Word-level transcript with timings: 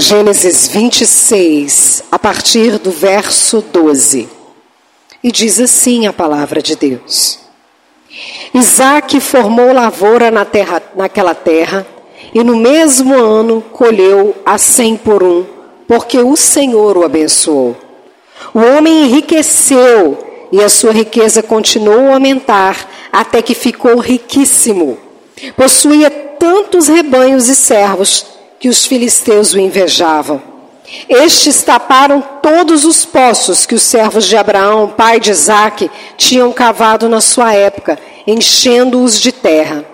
Gênesis 0.00 0.68
26, 0.68 2.04
a 2.12 2.20
partir 2.20 2.78
do 2.78 2.88
verso 2.88 3.60
12. 3.60 4.28
E 5.24 5.32
diz 5.32 5.58
assim 5.58 6.06
a 6.06 6.12
palavra 6.12 6.62
de 6.62 6.76
Deus: 6.76 7.40
Isaac 8.54 9.18
formou 9.18 9.72
lavoura 9.72 10.30
na 10.30 10.44
terra, 10.44 10.80
naquela 10.94 11.34
terra, 11.34 11.84
e 12.32 12.44
no 12.44 12.54
mesmo 12.54 13.12
ano 13.12 13.60
colheu 13.72 14.36
a 14.46 14.56
cem 14.56 14.96
por 14.96 15.20
um, 15.24 15.44
porque 15.88 16.18
o 16.20 16.36
Senhor 16.36 16.96
o 16.96 17.04
abençoou. 17.04 17.76
O 18.54 18.60
homem 18.60 19.02
enriqueceu, 19.02 20.46
e 20.52 20.62
a 20.62 20.68
sua 20.68 20.92
riqueza 20.92 21.42
continuou 21.42 22.10
a 22.10 22.14
aumentar, 22.14 22.88
até 23.12 23.42
que 23.42 23.52
ficou 23.52 23.98
riquíssimo. 23.98 24.96
Possuía 25.56 26.08
tantos 26.08 26.86
rebanhos 26.86 27.48
e 27.48 27.56
servos 27.56 28.27
que 28.58 28.68
os 28.68 28.86
filisteus 28.86 29.52
o 29.52 29.58
invejavam. 29.58 30.42
Estes 31.08 31.62
taparam 31.62 32.22
todos 32.42 32.84
os 32.84 33.04
poços 33.04 33.66
que 33.66 33.74
os 33.74 33.82
servos 33.82 34.24
de 34.24 34.36
Abraão, 34.36 34.88
pai 34.96 35.20
de 35.20 35.30
Isaque, 35.30 35.90
tinham 36.16 36.50
cavado 36.52 37.08
na 37.08 37.20
sua 37.20 37.52
época, 37.52 37.98
enchendo-os 38.26 39.20
de 39.20 39.30
terra. 39.30 39.84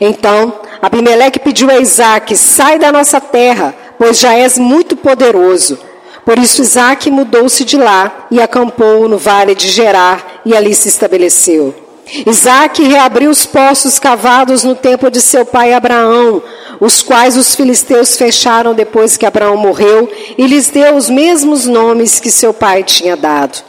Então, 0.00 0.52
Abimeleque 0.80 1.38
pediu 1.38 1.70
a 1.70 1.78
Isaque: 1.78 2.36
Sai 2.36 2.78
da 2.78 2.92
nossa 2.92 3.20
terra, 3.20 3.74
pois 3.98 4.18
já 4.18 4.34
és 4.34 4.58
muito 4.58 4.94
poderoso. 4.96 5.78
Por 6.24 6.38
isso 6.38 6.62
Isaque 6.62 7.10
mudou-se 7.10 7.64
de 7.64 7.76
lá 7.76 8.26
e 8.30 8.40
acampou 8.40 9.08
no 9.08 9.18
vale 9.18 9.54
de 9.54 9.68
Gerar 9.68 10.42
e 10.44 10.54
ali 10.56 10.74
se 10.74 10.88
estabeleceu. 10.88 11.81
Isaac 12.26 12.82
reabriu 12.82 13.30
os 13.30 13.46
poços 13.46 13.98
cavados 13.98 14.64
no 14.64 14.74
tempo 14.74 15.10
de 15.10 15.20
seu 15.20 15.46
pai 15.46 15.72
Abraão, 15.72 16.42
os 16.78 17.00
quais 17.00 17.38
os 17.38 17.54
filisteus 17.54 18.16
fecharam 18.16 18.74
depois 18.74 19.16
que 19.16 19.24
Abraão 19.24 19.56
morreu, 19.56 20.10
e 20.36 20.46
lhes 20.46 20.68
deu 20.68 20.94
os 20.94 21.08
mesmos 21.08 21.66
nomes 21.66 22.20
que 22.20 22.30
seu 22.30 22.52
pai 22.52 22.84
tinha 22.84 23.16
dado. 23.16 23.62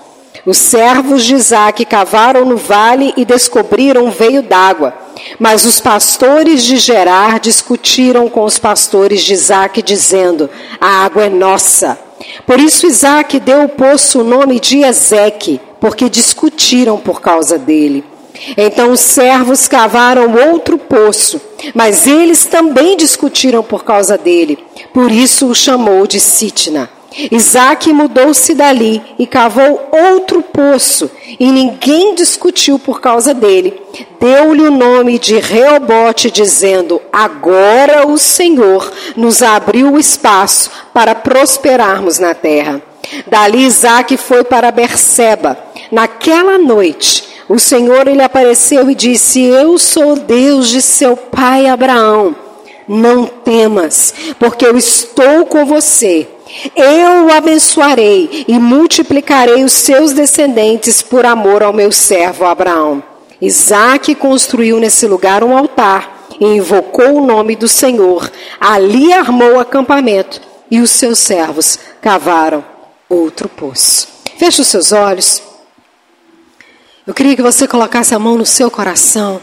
Os 0.46 0.58
servos 0.58 1.24
de 1.24 1.36
Isaac 1.36 1.86
cavaram 1.86 2.44
no 2.44 2.58
vale 2.58 3.14
e 3.16 3.24
descobriram 3.24 4.08
um 4.08 4.12
veio 4.12 4.42
d'água. 4.42 4.94
Mas 5.40 5.64
os 5.64 5.80
pastores 5.80 6.64
de 6.64 6.76
Gerar 6.76 7.40
discutiram 7.40 8.28
com 8.28 8.44
os 8.44 8.60
pastores 8.60 9.24
de 9.24 9.32
Isaac, 9.32 9.82
dizendo: 9.82 10.50
A 10.82 11.06
água 11.06 11.26
é 11.26 11.30
nossa. 11.30 11.98
Por 12.46 12.60
isso 12.60 12.88
Isaac 12.88 13.40
deu 13.40 13.62
ao 13.62 13.70
poço 13.70 14.20
o 14.20 14.24
nome 14.24 14.60
de 14.60 14.80
Ezeque, 14.80 15.62
porque 15.80 16.10
discutiram 16.10 16.98
por 16.98 17.22
causa 17.22 17.58
dele. 17.58 18.04
Então 18.58 18.92
os 18.92 19.00
servos 19.00 19.68
cavaram 19.68 20.34
outro 20.52 20.78
poço, 20.78 21.40
mas 21.74 22.08
eles 22.08 22.46
também 22.46 22.98
discutiram 22.98 23.64
por 23.64 23.84
causa 23.84 24.18
dele. 24.18 24.58
Por 24.94 25.12
isso 25.12 25.48
o 25.48 25.56
chamou 25.56 26.06
de 26.06 26.20
Sitna. 26.20 26.90
Isaac 27.32 27.94
mudou-se 27.94 28.56
dali 28.56 29.02
e 29.20 29.28
cavou 29.28 29.88
outro 29.92 30.42
poço, 30.42 31.12
e 31.40 31.52
ninguém 31.52 32.16
discutiu 32.16 32.80
por 32.80 33.00
causa 33.00 33.34
dele. 33.34 33.80
Deu-lhe 34.20 34.64
o 34.64 34.72
nome 34.72 35.20
de 35.20 35.38
Reobote, 35.38 36.32
dizendo: 36.32 37.00
Agora 37.12 38.08
o 38.08 38.18
Senhor 38.18 38.92
nos 39.16 39.44
abriu 39.44 39.94
o 39.94 40.00
espaço 40.00 40.72
para 40.92 41.14
prosperarmos 41.14 42.18
na 42.18 42.34
terra. 42.34 42.82
Dali 43.28 43.66
Isaac 43.66 44.18
foi 44.18 44.44
para 44.44 44.72
Berseba. 44.72 45.58
Naquela 45.92 46.58
noite, 46.58 47.33
o 47.48 47.60
Senhor 47.60 48.08
lhe 48.08 48.22
apareceu 48.22 48.90
e 48.90 48.96
disse: 48.96 49.42
Eu 49.42 49.78
sou 49.78 50.16
Deus 50.16 50.70
de 50.70 50.82
seu 50.82 51.16
pai 51.18 51.68
Abraão. 51.68 52.36
Não 52.88 53.26
temas, 53.26 54.14
porque 54.38 54.66
eu 54.66 54.78
estou 54.78 55.46
com 55.46 55.66
você. 55.66 56.28
Eu 56.76 57.28
o 57.28 57.34
abençoarei 57.34 58.46
e 58.48 58.60
multiplicarei 58.60 59.64
os 59.64 59.72
seus 59.72 60.12
descendentes 60.12 61.02
por 61.02 61.26
amor 61.26 61.64
ao 61.64 61.74
meu 61.74 61.92
servo 61.92 62.46
Abraão. 62.46 63.02
Isaac 63.42 64.14
construiu 64.16 64.80
nesse 64.80 65.08
lugar 65.08 65.44
um 65.44 65.58
altar 65.58 66.28
e 66.40 66.46
invocou 66.46 67.16
o 67.16 67.26
nome 67.26 67.56
do 67.56 67.68
Senhor. 67.68 68.30
Ali 68.60 69.12
armou 69.12 69.54
o 69.54 69.60
acampamento 69.60 70.42
e 70.70 70.80
os 70.80 70.92
seus 70.92 71.20
servos 71.20 71.80
cavaram 72.02 72.64
outro 73.10 73.50
poço. 73.50 74.08
Feche 74.38 74.62
os 74.62 74.68
seus 74.68 74.92
olhos. 74.92 75.42
Eu 77.06 77.14
queria 77.14 77.36
que 77.36 77.42
você 77.42 77.68
colocasse 77.68 78.16
a 78.16 78.20
mão 78.20 78.38
no 78.38 78.46
seu 78.46 78.72
coração. 78.72 79.42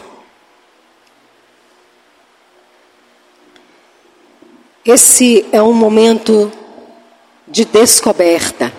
Esse 4.82 5.44
é 5.53 5.62
um 5.62 5.75
momento 5.75 6.50
de 7.47 7.66
descoberta, 7.66 8.72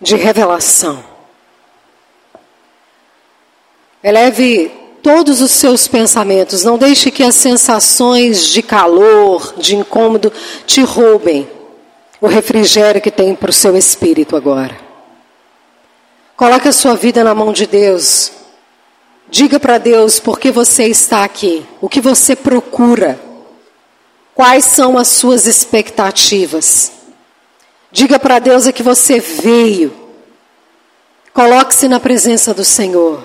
de 0.00 0.14
revelação. 0.14 1.04
Eleve 4.00 4.70
todos 5.02 5.40
os 5.40 5.50
seus 5.50 5.88
pensamentos, 5.88 6.62
não 6.62 6.78
deixe 6.78 7.10
que 7.10 7.24
as 7.24 7.34
sensações 7.34 8.46
de 8.46 8.62
calor, 8.62 9.54
de 9.56 9.74
incômodo, 9.74 10.32
te 10.64 10.82
roubem 10.82 11.48
o 12.20 12.28
refrigério 12.28 13.00
que 13.00 13.10
tem 13.10 13.34
para 13.34 13.50
o 13.50 13.52
seu 13.52 13.76
espírito 13.76 14.36
agora. 14.36 14.87
Coloque 16.38 16.68
a 16.68 16.72
sua 16.72 16.94
vida 16.94 17.24
na 17.24 17.34
mão 17.34 17.52
de 17.52 17.66
Deus. 17.66 18.30
Diga 19.28 19.58
para 19.58 19.76
Deus 19.76 20.20
por 20.20 20.38
que 20.38 20.52
você 20.52 20.84
está 20.84 21.24
aqui, 21.24 21.66
o 21.80 21.88
que 21.88 22.00
você 22.00 22.36
procura, 22.36 23.20
quais 24.36 24.64
são 24.64 24.96
as 24.96 25.08
suas 25.08 25.48
expectativas. 25.48 26.92
Diga 27.90 28.20
para 28.20 28.38
Deus 28.38 28.68
a 28.68 28.72
que 28.72 28.84
você 28.84 29.18
veio. 29.18 29.92
Coloque-se 31.34 31.88
na 31.88 31.98
presença 31.98 32.54
do 32.54 32.64
Senhor. 32.64 33.20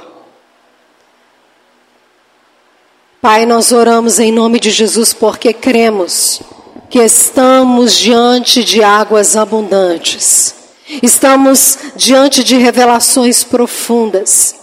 Pai, 3.21 3.45
nós 3.45 3.71
oramos 3.71 4.17
em 4.17 4.31
nome 4.31 4.59
de 4.59 4.71
Jesus 4.71 5.13
porque 5.13 5.53
cremos 5.53 6.41
que 6.89 6.97
estamos 6.97 7.93
diante 7.93 8.63
de 8.63 8.83
águas 8.83 9.37
abundantes. 9.37 10.62
Estamos 11.01 11.77
diante 11.95 12.43
de 12.43 12.57
revelações 12.57 13.43
profundas. 13.43 14.55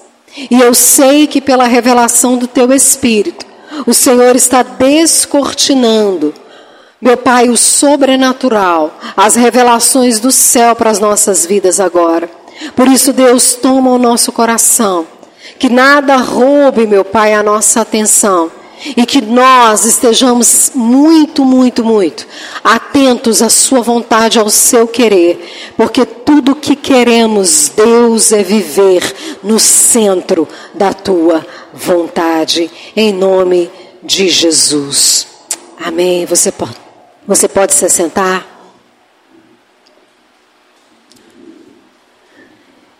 E 0.51 0.61
eu 0.61 0.75
sei 0.75 1.27
que 1.27 1.41
pela 1.41 1.67
revelação 1.67 2.37
do 2.37 2.47
teu 2.47 2.73
Espírito, 2.73 3.47
o 3.87 3.93
Senhor 3.93 4.37
está 4.37 4.63
descortinando, 4.63 6.33
meu 7.01 7.17
Pai, 7.17 7.49
o 7.49 7.57
sobrenatural, 7.57 8.99
as 9.17 9.35
revelações 9.35 10.21
do 10.21 10.31
céu 10.31 10.77
para 10.77 10.91
as 10.91 10.99
nossas 10.99 11.47
vidas 11.47 11.81
agora. 11.81 12.31
Por 12.77 12.87
isso, 12.89 13.13
Deus, 13.13 13.55
toma 13.55 13.91
o 13.91 13.99
nosso 13.99 14.31
coração. 14.31 15.07
Que 15.59 15.69
nada 15.69 16.17
roube, 16.17 16.87
meu 16.87 17.05
Pai, 17.05 17.33
a 17.33 17.43
nossa 17.43 17.81
atenção 17.81 18.53
e 18.97 19.05
que 19.05 19.21
nós 19.21 19.85
estejamos 19.85 20.73
muito, 20.75 21.45
muito, 21.45 21.85
muito 21.85 22.27
atentos 22.63 23.43
à 23.43 23.49
Sua 23.49 23.81
vontade, 23.81 24.39
ao 24.39 24.49
seu 24.51 24.87
querer, 24.87 25.73
porque 25.77 26.05
tudo 26.05 26.55
que 26.55 26.75
queremos, 26.75 27.71
Deus, 27.75 28.33
é 28.33 28.43
viver 28.43 29.39
no 29.43 29.59
centro 29.59 30.49
da 30.75 30.93
Tua 30.93 31.47
vontade, 31.73 32.71
em 32.97 33.13
nome 33.13 33.71
de 34.03 34.29
Jesus. 34.29 35.27
Amém. 35.83 36.27
Você 36.27 36.51
pode, 36.51 36.77
você 37.27 37.49
pode 37.49 37.75
se 37.75 37.89
sentar? 37.89 38.47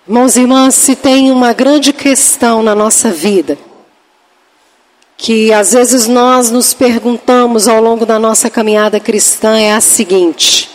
Irmãos 0.07 0.37
e 0.37 0.41
irmãs, 0.41 0.75
se 0.75 0.97
tem 0.97 1.31
uma 1.31 1.53
grande 1.53 1.93
questão 1.93 2.65
na 2.65 2.75
nossa 2.75 3.13
vida, 3.13 3.57
que 5.21 5.53
às 5.53 5.75
vezes 5.75 6.07
nós 6.07 6.51
nos 6.51 6.73
perguntamos 6.73 7.69
ao 7.69 7.79
longo 7.79 8.07
da 8.07 8.19
nossa 8.19 8.49
caminhada 8.49 8.99
cristã 8.99 9.59
é 9.59 9.75
a 9.75 9.81
seguinte: 9.81 10.71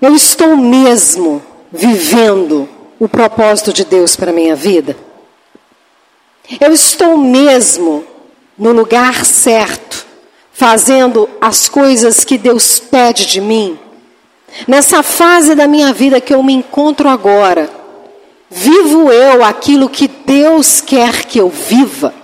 eu 0.00 0.14
estou 0.14 0.56
mesmo 0.56 1.42
vivendo 1.70 2.66
o 2.98 3.06
propósito 3.06 3.74
de 3.74 3.84
Deus 3.84 4.16
para 4.16 4.32
minha 4.32 4.56
vida? 4.56 4.96
Eu 6.58 6.72
estou 6.72 7.18
mesmo 7.18 8.06
no 8.56 8.72
lugar 8.72 9.26
certo, 9.26 10.06
fazendo 10.50 11.28
as 11.42 11.68
coisas 11.68 12.24
que 12.24 12.38
Deus 12.38 12.78
pede 12.78 13.26
de 13.26 13.38
mim? 13.38 13.78
Nessa 14.66 15.02
fase 15.02 15.54
da 15.54 15.66
minha 15.66 15.92
vida 15.92 16.22
que 16.22 16.32
eu 16.32 16.42
me 16.42 16.54
encontro 16.54 17.06
agora, 17.06 17.68
vivo 18.48 19.12
eu 19.12 19.44
aquilo 19.44 19.90
que 19.90 20.08
Deus 20.08 20.80
quer 20.80 21.26
que 21.26 21.38
eu 21.38 21.50
viva? 21.50 22.23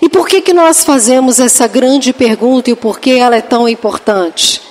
E 0.00 0.08
por 0.08 0.28
que, 0.28 0.40
que 0.40 0.52
nós 0.52 0.84
fazemos 0.84 1.40
essa 1.40 1.66
grande 1.66 2.12
pergunta 2.12 2.70
e 2.70 2.76
por 2.76 3.00
que 3.00 3.18
ela 3.18 3.36
é 3.36 3.40
tão 3.40 3.68
importante? 3.68 4.62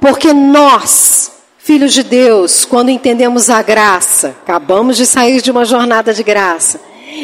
Porque 0.00 0.34
nós, 0.34 1.32
filhos 1.56 1.94
de 1.94 2.02
Deus, 2.02 2.64
quando 2.64 2.90
entendemos 2.90 3.48
a 3.48 3.62
graça, 3.62 4.36
acabamos 4.42 4.98
de 4.98 5.06
sair 5.06 5.40
de 5.40 5.50
uma 5.50 5.64
jornada 5.64 6.12
de 6.12 6.22
graça, 6.22 6.78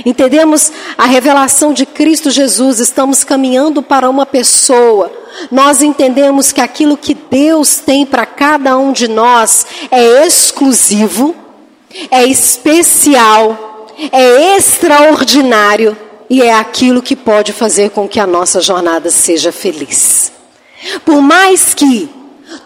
entendemos 0.07 0.73
a 0.97 1.05
revelação 1.05 1.75
de 1.75 1.85
Cristo 1.85 2.31
Jesus, 2.31 2.79
estamos 2.79 3.23
caminhando 3.23 3.83
para 3.83 4.09
uma 4.09 4.25
pessoa. 4.25 5.13
Nós 5.51 5.83
entendemos 5.83 6.53
que 6.53 6.61
aquilo 6.61 6.97
que 6.97 7.13
Deus 7.13 7.77
tem 7.77 8.07
para 8.07 8.25
cada 8.25 8.79
um 8.79 8.93
de 8.93 9.09
nós 9.09 9.67
é 9.91 10.27
exclusivo, 10.27 11.35
é 12.11 12.25
especial, 12.25 13.89
é 14.11 14.57
extraordinário 14.57 16.10
e 16.31 16.41
é 16.41 16.55
aquilo 16.55 17.03
que 17.03 17.17
pode 17.17 17.53
fazer 17.53 17.91
com 17.91 18.09
que 18.09 18.21
a 18.21 18.27
nossa 18.27 18.61
jornada 18.61 19.11
seja 19.11 19.51
feliz. 19.51 20.31
Por 21.05 21.21
mais 21.21 21.75
que 21.75 22.09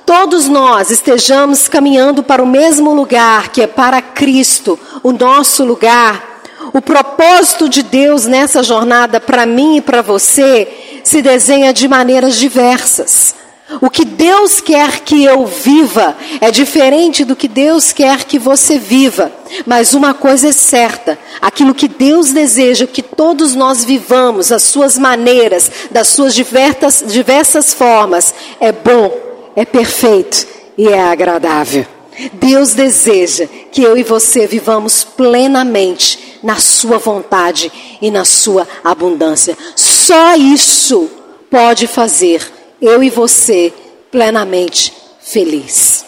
todos 0.05 0.46
nós 0.49 0.90
estejamos 0.90 1.66
caminhando 1.66 2.22
para 2.22 2.43
o 2.43 2.46
mesmo 2.46 2.93
lugar, 2.93 3.49
que 3.49 3.62
é 3.62 3.66
para 3.66 4.02
Cristo, 4.02 4.78
o 5.02 5.12
nosso 5.12 5.64
lugar, 5.64 6.43
o 6.75 6.81
propósito 6.82 7.66
de 7.66 7.82
Deus 7.82 8.26
nessa 8.26 8.62
jornada 8.62 9.19
para 9.19 9.46
mim 9.46 9.78
e 9.78 9.81
para 9.81 10.02
você 10.02 11.00
se 11.02 11.22
desenha 11.22 11.72
de 11.72 11.88
maneiras 11.88 12.37
diversas. 12.37 13.34
O 13.81 13.88
que 13.88 14.05
Deus 14.05 14.61
quer 14.61 15.00
que 15.00 15.25
eu 15.25 15.46
viva 15.46 16.14
é 16.40 16.50
diferente 16.50 17.25
do 17.25 17.34
que 17.34 17.49
Deus 17.49 17.93
quer 17.93 18.25
que 18.25 18.38
você 18.38 18.78
viva. 18.78 19.32
Mas 19.64 19.94
uma 19.94 20.12
coisa 20.12 20.49
é 20.49 20.52
certa: 20.52 21.19
aquilo 21.40 21.75
que 21.75 21.88
Deus 21.88 22.31
deseja 22.31 22.87
que 22.87 23.02
todos 23.02 23.55
nós 23.55 23.82
vivamos, 23.82 24.52
as 24.52 24.64
suas 24.64 24.99
maneiras, 24.99 25.70
das 25.90 26.08
suas 26.08 26.34
diversas, 26.34 27.05
diversas 27.06 27.72
formas, 27.72 28.34
é 28.61 28.70
bom, 28.70 29.12
é 29.56 29.64
perfeito 29.64 30.46
e 30.76 30.88
é 30.88 31.00
agradável. 31.00 31.87
Deus 32.34 32.75
deseja 32.75 33.49
que 33.72 33.82
eu 33.82 33.96
e 33.96 34.02
você 34.02 34.46
vivamos 34.46 35.02
plenamente 35.02 36.38
na 36.43 36.56
Sua 36.56 36.99
vontade 36.99 37.72
e 38.00 38.10
na 38.10 38.25
Sua 38.25 38.69
abundância. 38.84 39.56
Só 39.75 40.37
isso 40.37 41.10
pode 41.50 41.87
fazer 41.87 42.53
eu 42.84 43.02
e 43.02 43.08
você 43.08 43.72
plenamente 44.10 44.92
feliz. 45.20 46.04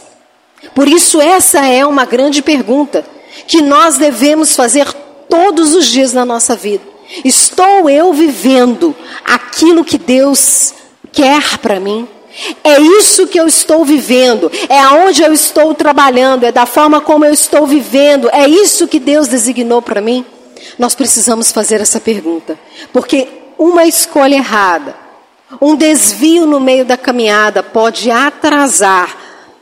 Por 0.75 0.87
isso, 0.87 1.21
essa 1.21 1.67
é 1.67 1.87
uma 1.87 2.05
grande 2.05 2.43
pergunta 2.43 3.05
que 3.47 3.63
nós 3.63 3.97
devemos 3.97 4.55
fazer 4.55 4.93
todos 5.29 5.75
os 5.75 5.87
dias 5.87 6.13
na 6.13 6.25
nossa 6.25 6.55
vida. 6.55 6.85
Estou 7.25 7.89
eu 7.89 8.13
vivendo 8.13 8.95
aquilo 9.25 9.85
que 9.85 9.97
Deus 9.97 10.75
quer 11.13 11.59
para 11.59 11.81
mim? 11.81 12.07
É 12.63 12.79
isso 12.79 13.27
que 13.27 13.41
eu 13.41 13.47
estou 13.47 13.83
vivendo, 13.83 14.53
é 14.69 14.79
aonde 14.79 15.23
eu 15.23 15.33
estou 15.33 15.73
trabalhando, 15.73 16.45
é 16.45 16.53
da 16.53 16.67
forma 16.67 17.01
como 17.01 17.25
eu 17.25 17.33
estou 17.33 17.67
vivendo, 17.67 18.29
é 18.31 18.47
isso 18.47 18.87
que 18.87 19.01
Deus 19.01 19.27
designou 19.27 19.81
para 19.81 20.03
mim? 20.03 20.23
Nós 20.79 20.95
precisamos 20.95 21.51
fazer 21.51 21.81
essa 21.81 21.99
pergunta, 21.99 22.59
porque 22.93 23.27
uma 23.57 23.87
escolha 23.87 24.35
errada 24.35 25.06
um 25.61 25.77
desvio 25.77 26.47
no 26.47 26.59
meio 26.59 26.85
da 26.85 26.97
caminhada 26.97 27.63
pode 27.63 28.11
atrasar 28.11 29.17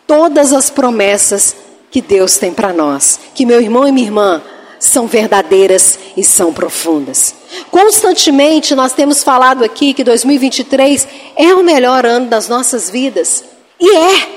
todas 0.07 0.53
as 0.53 0.71
promessas 0.71 1.55
que 1.91 2.01
Deus 2.01 2.37
tem 2.37 2.53
para 2.53 2.73
nós, 2.73 3.21
que 3.35 3.47
meu 3.47 3.61
irmão 3.61 3.87
e 3.87 3.93
minha 3.93 4.07
irmã 4.07 4.43
são 4.81 5.07
verdadeiras 5.07 5.99
e 6.17 6.25
são 6.25 6.53
profundas. 6.53 7.35
Constantemente 7.71 8.75
nós 8.75 8.93
temos 8.93 9.23
falado 9.23 9.65
aqui 9.65 9.95
que 9.95 10.05
2023 10.05 11.07
é 11.37 11.55
o 11.55 11.63
melhor 11.63 12.05
ano 12.05 12.27
das 12.27 12.49
nossas 12.49 12.91
vidas. 12.91 13.45
E 13.81 13.97
é. 13.97 14.29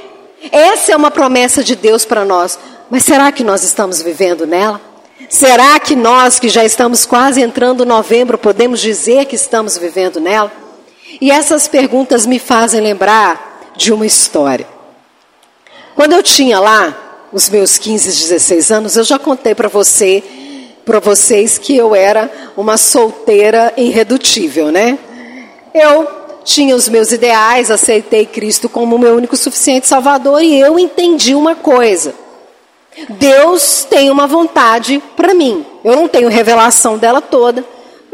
Essa 0.52 0.92
é 0.92 0.96
uma 0.96 1.12
promessa 1.12 1.64
de 1.64 1.76
Deus 1.76 2.06
para 2.06 2.24
nós. 2.24 2.58
Mas 2.90 3.04
será 3.04 3.32
que 3.32 3.44
nós 3.44 3.64
estamos 3.64 4.02
vivendo 4.02 4.46
nela? 4.46 4.80
Será 5.30 5.80
que 5.80 5.96
nós, 5.96 6.40
que 6.40 6.48
já 6.48 6.64
estamos 6.64 7.06
quase 7.06 7.42
entrando 7.42 7.84
em 7.84 7.88
novembro, 7.88 8.38
podemos 8.38 8.80
dizer 8.80 9.26
que 9.26 9.36
estamos 9.36 9.78
vivendo 9.78 10.22
nela? 10.22 10.67
E 11.20 11.32
essas 11.32 11.68
perguntas 11.68 12.26
me 12.26 12.40
fazem 12.40 12.82
lembrar 12.82 13.72
de 13.76 13.92
uma 13.94 14.06
história. 14.06 14.68
Quando 15.96 16.14
eu 16.14 16.22
tinha 16.22 16.60
lá 16.60 16.96
os 17.34 17.50
meus 17.50 17.78
15, 17.78 18.08
16 18.08 18.72
anos, 18.72 18.96
eu 18.96 19.04
já 19.04 19.18
contei 19.18 19.56
para 19.56 19.68
você, 19.68 20.24
para 20.86 21.00
vocês 21.00 21.58
que 21.58 21.76
eu 21.76 21.96
era 21.96 22.32
uma 22.56 22.78
solteira 22.78 23.74
irredutível, 23.76 24.72
né? 24.72 24.98
Eu 25.74 26.08
tinha 26.44 26.76
os 26.76 26.88
meus 26.88 27.12
ideais, 27.12 27.70
aceitei 27.70 28.26
Cristo 28.26 28.70
como 28.70 28.98
meu 28.98 29.16
único 29.16 29.36
suficiente 29.36 29.88
Salvador 29.88 30.42
e 30.42 30.60
eu 30.60 30.80
entendi 30.80 31.36
uma 31.36 31.56
coisa. 31.56 32.16
Deus 33.10 33.84
tem 33.84 34.10
uma 34.10 34.26
vontade 34.26 35.04
para 35.16 35.34
mim. 35.34 35.66
Eu 35.84 35.96
não 35.96 36.08
tenho 36.08 36.30
revelação 36.30 36.98
dela 36.98 37.22
toda, 37.22 37.64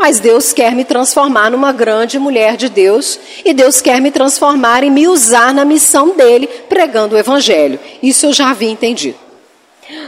mas 0.03 0.19
Deus 0.19 0.51
quer 0.51 0.75
me 0.75 0.83
transformar 0.83 1.50
numa 1.50 1.71
grande 1.71 2.19
mulher 2.19 2.57
de 2.57 2.67
Deus 2.67 3.17
e 3.45 3.53
Deus 3.53 3.79
quer 3.79 4.01
me 4.01 4.11
transformar 4.11 4.83
e 4.83 4.89
me 4.89 5.07
usar 5.07 5.53
na 5.53 5.63
missão 5.63 6.13
dele 6.13 6.45
pregando 6.67 7.15
o 7.15 7.17
evangelho. 7.17 7.79
Isso 8.01 8.25
eu 8.25 8.33
já 8.33 8.50
havia 8.50 8.69
entendido. 8.69 9.15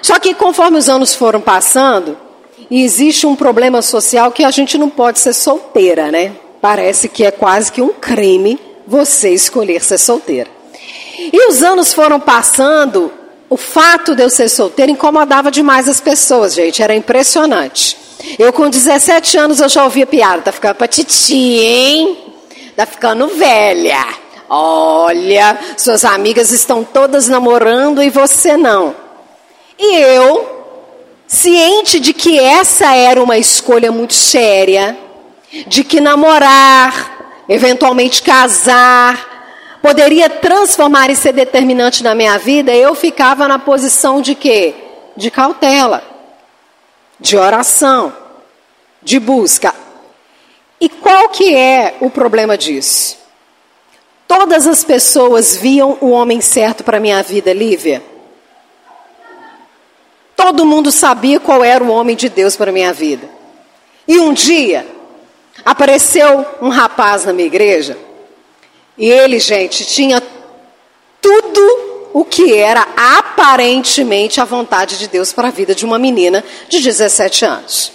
Só 0.02 0.20
que 0.20 0.34
conforme 0.34 0.78
os 0.78 0.90
anos 0.90 1.16
foram 1.16 1.40
passando, 1.40 2.18
e 2.70 2.84
existe 2.84 3.26
um 3.26 3.38
problema 3.38 3.82
social 3.82 4.34
que 4.34 4.44
a 4.44 4.52
gente 4.52 4.78
não 4.78 4.90
pode 4.90 5.18
ser 5.18 5.32
solteira, 5.32 6.12
né? 6.12 6.34
Parece 6.60 7.08
que 7.08 7.24
é 7.24 7.32
quase 7.32 7.72
que 7.72 7.82
um 7.82 7.94
crime 7.94 8.60
você 8.86 9.30
escolher 9.30 9.82
ser 9.82 9.98
solteira. 9.98 10.50
E 11.18 11.48
os 11.48 11.64
anos 11.64 11.94
foram 11.94 12.20
passando, 12.20 13.14
o 13.50 13.56
fato 13.56 14.14
de 14.14 14.24
eu 14.24 14.30
ser 14.30 14.50
solteira 14.50 14.92
incomodava 14.92 15.50
demais 15.50 15.88
as 15.88 16.02
pessoas, 16.02 16.54
gente, 16.54 16.84
era 16.84 16.94
impressionante. 16.94 18.04
Eu 18.40 18.52
com 18.52 18.70
17 18.70 19.38
anos 19.38 19.60
eu 19.60 19.70
já 19.70 19.84
ouvia 19.84 20.06
piada, 20.06 20.42
tá 20.42 20.52
ficando 20.52 20.76
pra 20.76 20.88
titi, 20.88 21.36
hein? 21.36 22.18
Tá 22.76 22.86
ficando 22.86 23.28
velha. 23.28 24.06
Olha, 24.50 25.58
suas 25.78 26.04
amigas 26.06 26.52
estão 26.52 26.84
todas 26.84 27.28
namorando 27.28 28.02
e 28.04 28.10
você 28.10 28.58
não. 28.58 28.96
E 29.78 29.96
eu, 29.96 30.66
ciente 31.28 32.00
de 32.00 32.14
que 32.14 32.40
essa 32.40 32.96
era 32.96 33.22
uma 33.22 33.38
escolha 33.38 33.92
muito 33.92 34.14
séria, 34.14 34.98
de 35.68 35.84
que 35.84 36.00
namorar, 36.00 37.44
eventualmente 37.48 38.22
casar, 38.22 39.80
poderia 39.82 40.30
transformar 40.30 41.10
e 41.10 41.16
ser 41.16 41.34
determinante 41.34 42.04
na 42.04 42.16
minha 42.16 42.38
vida, 42.38 42.74
eu 42.74 42.94
ficava 42.96 43.48
na 43.48 43.60
posição 43.60 44.22
de 44.22 44.36
quê? 44.36 44.74
De 45.16 45.32
cautela 45.32 46.15
de 47.20 47.38
oração, 47.38 48.16
de 49.02 49.20
busca. 49.20 49.74
E 50.80 50.90
qual 50.90 51.30
que 51.30 51.56
é 51.56 51.96
o 52.00 52.10
problema 52.10 52.58
disso? 52.58 53.18
Todas 54.28 54.68
as 54.68 54.84
pessoas 54.84 55.56
viam 55.56 55.98
o 56.02 56.10
homem 56.10 56.42
certo 56.42 56.84
para 56.84 57.00
minha 57.00 57.22
vida, 57.22 57.54
Lívia. 57.54 58.04
Todo 60.36 60.66
mundo 60.66 60.92
sabia 60.92 61.40
qual 61.40 61.64
era 61.64 61.84
o 61.84 61.90
homem 61.90 62.16
de 62.16 62.28
Deus 62.28 62.56
para 62.56 62.72
minha 62.72 62.92
vida. 62.92 63.30
E 64.08 64.20
um 64.20 64.34
dia 64.34 64.86
apareceu 65.64 66.46
um 66.62 66.70
rapaz 66.70 67.26
na 67.26 67.34
minha 67.34 67.48
igreja, 67.48 67.98
e 68.98 69.10
ele, 69.10 69.40
gente, 69.40 69.86
tinha 69.86 70.22
tudo 71.22 71.85
o 72.16 72.24
que 72.24 72.54
era 72.54 72.88
aparentemente 72.96 74.40
a 74.40 74.46
vontade 74.46 74.98
de 74.98 75.10
Deus 75.10 75.34
para 75.34 75.50
a 75.50 75.52
vida 75.52 75.76
de 75.76 75.86
uma 75.86 76.00
menina 76.00 76.42
de 76.70 76.80
17 76.80 77.44
anos. 77.44 77.92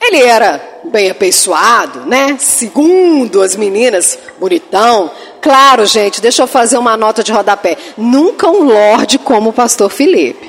Ele 0.00 0.22
era 0.22 0.62
bem 0.84 1.10
apessoado, 1.10 2.06
né? 2.06 2.36
Segundo 2.38 3.42
as 3.42 3.56
meninas, 3.56 4.16
bonitão. 4.38 5.10
Claro, 5.40 5.84
gente, 5.84 6.20
deixa 6.20 6.44
eu 6.44 6.46
fazer 6.46 6.78
uma 6.78 6.96
nota 6.96 7.24
de 7.24 7.32
rodapé. 7.32 7.76
Nunca 7.98 8.48
um 8.48 8.62
lorde 8.62 9.18
como 9.18 9.50
o 9.50 9.52
pastor 9.52 9.90
Felipe. 9.90 10.48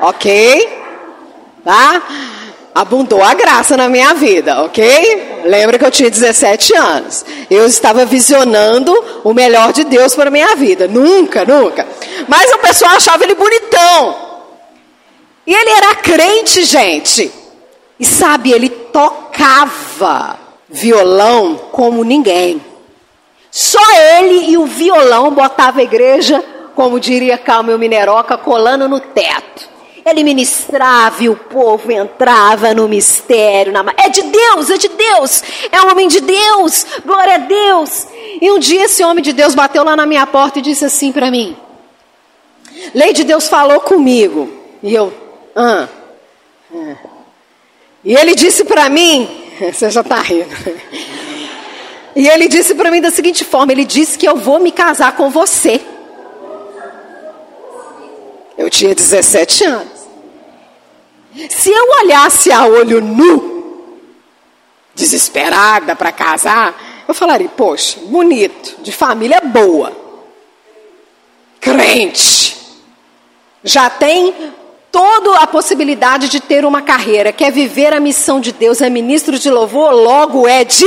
Ok? 0.00 0.68
Tá? 1.64 2.00
Abundou 2.76 3.22
a 3.22 3.32
graça 3.32 3.74
na 3.74 3.88
minha 3.88 4.12
vida, 4.12 4.62
ok? 4.62 5.40
Lembra 5.46 5.78
que 5.78 5.86
eu 5.86 5.90
tinha 5.90 6.10
17 6.10 6.76
anos. 6.76 7.24
Eu 7.48 7.64
estava 7.64 8.04
visionando 8.04 8.92
o 9.24 9.32
melhor 9.32 9.72
de 9.72 9.82
Deus 9.82 10.14
para 10.14 10.28
a 10.28 10.30
minha 10.30 10.54
vida. 10.54 10.86
Nunca, 10.86 11.42
nunca. 11.46 11.88
Mas 12.28 12.52
o 12.52 12.58
pessoal 12.58 12.90
achava 12.90 13.24
ele 13.24 13.34
bonitão. 13.34 14.14
E 15.46 15.54
ele 15.54 15.70
era 15.70 15.94
crente, 15.94 16.64
gente. 16.64 17.32
E 17.98 18.04
sabe, 18.04 18.52
ele 18.52 18.68
tocava 18.68 20.36
violão 20.68 21.54
como 21.72 22.04
ninguém. 22.04 22.60
Só 23.50 23.80
ele 24.18 24.50
e 24.50 24.58
o 24.58 24.66
violão 24.66 25.30
botava 25.30 25.80
a 25.80 25.82
igreja, 25.82 26.44
como 26.74 27.00
diria 27.00 27.38
Calma 27.38 27.78
Mineroca, 27.78 28.36
colando 28.36 28.86
no 28.86 29.00
teto. 29.00 29.75
Ele 30.06 30.22
ministrava 30.22 31.24
e 31.24 31.28
o 31.28 31.34
povo 31.34 31.90
entrava 31.90 32.72
no 32.72 32.86
mistério. 32.86 33.72
Na... 33.72 33.84
É 33.96 34.08
de 34.08 34.22
Deus, 34.22 34.70
é 34.70 34.76
de 34.76 34.86
Deus. 34.86 35.42
É 35.72 35.82
um 35.82 35.90
homem 35.90 36.06
de 36.06 36.20
Deus. 36.20 36.86
Glória 37.04 37.34
a 37.34 37.38
Deus. 37.38 38.06
E 38.40 38.48
um 38.52 38.58
dia 38.60 38.84
esse 38.84 39.02
homem 39.02 39.20
de 39.20 39.32
Deus 39.32 39.52
bateu 39.52 39.82
lá 39.82 39.96
na 39.96 40.06
minha 40.06 40.24
porta 40.24 40.60
e 40.60 40.62
disse 40.62 40.84
assim 40.84 41.10
para 41.10 41.28
mim: 41.28 41.56
Lei 42.94 43.12
de 43.12 43.24
Deus 43.24 43.48
falou 43.48 43.80
comigo. 43.80 44.48
E 44.80 44.94
eu, 44.94 45.12
ah, 45.56 45.88
ah. 46.72 46.94
E 48.04 48.14
ele 48.14 48.36
disse 48.36 48.62
para 48.64 48.88
mim, 48.88 49.28
você 49.72 49.90
já 49.90 50.02
está 50.02 50.20
rindo. 50.22 50.54
E 52.14 52.28
ele 52.28 52.46
disse 52.46 52.76
para 52.76 52.92
mim 52.92 53.00
da 53.00 53.10
seguinte 53.10 53.44
forma: 53.44 53.72
ele 53.72 53.84
disse 53.84 54.16
que 54.16 54.28
eu 54.28 54.36
vou 54.36 54.60
me 54.60 54.70
casar 54.70 55.16
com 55.16 55.30
você. 55.30 55.80
Eu 58.56 58.70
tinha 58.70 58.94
17 58.94 59.64
anos. 59.64 59.95
Se 61.50 61.70
eu 61.70 61.90
olhasse 62.02 62.50
a 62.50 62.66
olho 62.66 63.00
nu, 63.00 63.98
desesperada 64.94 65.94
para 65.94 66.10
casar, 66.10 67.04
eu 67.06 67.14
falaria: 67.14 67.48
poxa, 67.48 67.98
bonito, 68.04 68.80
de 68.82 68.90
família 68.90 69.40
boa, 69.40 69.92
crente, 71.60 72.56
já 73.62 73.90
tem 73.90 74.34
toda 74.90 75.40
a 75.40 75.46
possibilidade 75.46 76.28
de 76.28 76.40
ter 76.40 76.64
uma 76.64 76.80
carreira, 76.80 77.32
quer 77.32 77.52
viver 77.52 77.92
a 77.92 78.00
missão 78.00 78.40
de 78.40 78.52
Deus, 78.52 78.80
é 78.80 78.88
ministro 78.88 79.38
de 79.38 79.50
louvor, 79.50 79.92
logo 79.92 80.48
é 80.48 80.64
de. 80.64 80.86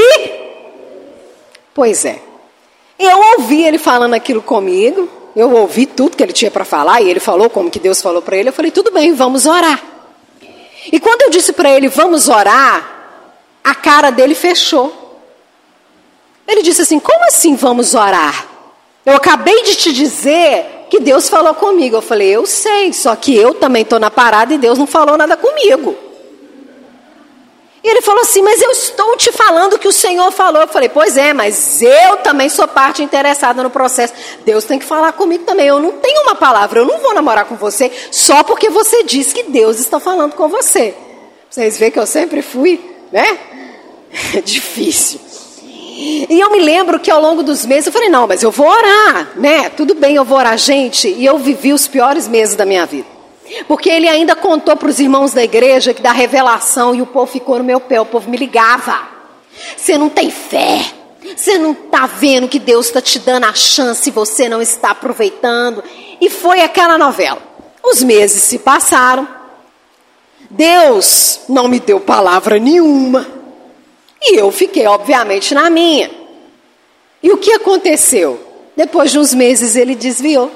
Pois 1.75 2.05
é. 2.05 2.19
Eu 2.97 3.17
ouvi 3.37 3.63
ele 3.63 3.77
falando 3.77 4.15
aquilo 4.15 4.41
comigo, 4.41 5.07
eu 5.35 5.51
ouvi 5.51 5.85
tudo 5.85 6.17
que 6.17 6.23
ele 6.23 6.33
tinha 6.33 6.49
para 6.49 6.65
falar, 6.65 7.01
e 7.01 7.09
ele 7.09 7.19
falou 7.19 7.49
como 7.49 7.69
que 7.69 7.79
Deus 7.79 8.01
falou 8.01 8.21
para 8.21 8.35
ele, 8.35 8.49
eu 8.49 8.53
falei, 8.53 8.71
tudo 8.71 8.91
bem, 8.91 9.13
vamos 9.13 9.45
orar. 9.45 9.98
E 10.91 10.99
quando 10.99 11.23
eu 11.23 11.29
disse 11.29 11.53
para 11.53 11.69
ele, 11.69 11.87
vamos 11.87 12.27
orar, 12.29 12.99
a 13.63 13.75
cara 13.75 14.09
dele 14.09 14.33
fechou. 14.33 15.21
Ele 16.47 16.63
disse 16.63 16.81
assim: 16.81 16.99
Como 16.99 17.25
assim 17.27 17.55
vamos 17.55 17.93
orar? 17.93 18.47
Eu 19.05 19.15
acabei 19.15 19.63
de 19.63 19.75
te 19.75 19.93
dizer 19.93 20.87
que 20.89 20.99
Deus 20.99 21.29
falou 21.29 21.53
comigo. 21.53 21.97
Eu 21.97 22.01
falei: 22.01 22.29
Eu 22.29 22.45
sei, 22.45 22.91
só 22.91 23.15
que 23.15 23.35
eu 23.35 23.53
também 23.53 23.83
estou 23.83 23.99
na 23.99 24.09
parada 24.09 24.53
e 24.53 24.57
Deus 24.57 24.77
não 24.79 24.87
falou 24.87 25.17
nada 25.17 25.37
comigo. 25.37 25.95
E 27.83 27.89
ele 27.89 28.01
falou 28.01 28.21
assim: 28.21 28.41
Mas 28.41 28.61
eu 28.61 28.71
estou 28.71 29.15
te 29.15 29.31
falando 29.31 29.79
que 29.79 29.87
o 29.87 29.91
Senhor 29.91 30.31
falou. 30.31 30.61
Eu 30.61 30.67
falei: 30.67 30.89
Pois 30.89 31.17
é, 31.17 31.33
mas 31.33 31.81
eu 31.81 32.17
também 32.17 32.49
sou 32.49 32.67
parte 32.67 33.01
interessada 33.01 33.63
no 33.63 33.69
processo. 33.69 34.13
Deus 34.43 34.65
tem 34.65 34.79
que 34.79 34.85
falar 34.85 35.13
comigo 35.13 35.45
também. 35.45 35.67
Eu 35.67 35.79
não 35.79 35.93
tenho 35.93 36.23
uma 36.23 36.35
palavra, 36.35 36.79
eu 36.79 36.85
não 36.85 36.97
vou 36.99 37.13
namorar 37.13 37.45
com 37.45 37.55
você 37.55 37.91
só 38.11 38.43
porque 38.43 38.69
você 38.69 39.03
diz 39.03 39.31
que 39.31 39.43
Deus 39.43 39.79
está 39.79 39.99
falando 39.99 40.33
com 40.33 40.47
você. 40.49 40.93
Vocês 41.49 41.77
veem 41.77 41.91
que 41.91 41.99
eu 41.99 42.07
sempre 42.07 42.41
fui, 42.41 42.79
né? 43.11 43.39
Difícil. 44.43 45.19
E 46.01 46.39
eu 46.39 46.49
me 46.49 46.59
lembro 46.61 46.99
que 46.99 47.11
ao 47.11 47.21
longo 47.21 47.43
dos 47.43 47.65
meses 47.65 47.87
eu 47.87 47.93
falei: 47.93 48.09
Não, 48.09 48.27
mas 48.27 48.43
eu 48.43 48.51
vou 48.51 48.67
orar, 48.67 49.31
né? 49.37 49.69
Tudo 49.69 49.95
bem, 49.95 50.15
eu 50.15 50.25
vou 50.25 50.37
orar, 50.37 50.57
gente. 50.57 51.07
E 51.07 51.25
eu 51.25 51.37
vivi 51.37 51.71
os 51.71 51.87
piores 51.87 52.27
meses 52.27 52.55
da 52.55 52.65
minha 52.65 52.85
vida. 52.85 53.18
Porque 53.67 53.89
ele 53.89 54.07
ainda 54.07 54.35
contou 54.35 54.75
para 54.75 54.89
os 54.89 54.99
irmãos 54.99 55.33
da 55.33 55.43
igreja 55.43 55.93
que 55.93 56.01
da 56.01 56.11
revelação 56.11 56.93
e 56.93 57.01
o 57.01 57.05
povo 57.05 57.31
ficou 57.31 57.57
no 57.57 57.63
meu 57.63 57.79
pé, 57.79 57.99
o 57.99 58.05
povo 58.05 58.29
me 58.29 58.37
ligava. 58.37 59.07
Você 59.75 59.97
não 59.97 60.09
tem 60.09 60.29
fé. 60.29 60.93
Você 61.35 61.57
não 61.57 61.71
está 61.71 62.05
vendo 62.07 62.47
que 62.47 62.59
Deus 62.59 62.87
está 62.87 63.01
te 63.01 63.19
dando 63.19 63.45
a 63.45 63.53
chance 63.53 64.09
e 64.09 64.11
você 64.11 64.47
não 64.47 64.61
está 64.61 64.91
aproveitando. 64.91 65.83
E 66.19 66.29
foi 66.29 66.61
aquela 66.61 66.97
novela. 66.97 67.41
Os 67.83 68.03
meses 68.03 68.43
se 68.43 68.59
passaram. 68.59 69.27
Deus 70.49 71.41
não 71.47 71.67
me 71.67 71.79
deu 71.79 71.99
palavra 71.99 72.57
nenhuma. 72.57 73.27
E 74.21 74.35
eu 74.35 74.51
fiquei, 74.51 74.85
obviamente, 74.85 75.53
na 75.53 75.69
minha. 75.69 76.09
E 77.21 77.31
o 77.31 77.37
que 77.37 77.51
aconteceu? 77.53 78.39
Depois 78.75 79.11
de 79.11 79.19
uns 79.19 79.33
meses 79.33 79.75
ele 79.75 79.93
desviou 79.95 80.51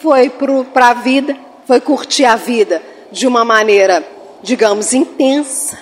foi 0.00 0.30
para 0.72 0.88
a 0.88 0.94
vida, 0.94 1.36
foi 1.66 1.80
curtir 1.80 2.24
a 2.24 2.36
vida 2.36 2.82
de 3.10 3.26
uma 3.26 3.44
maneira, 3.44 4.06
digamos, 4.42 4.92
intensa. 4.92 5.78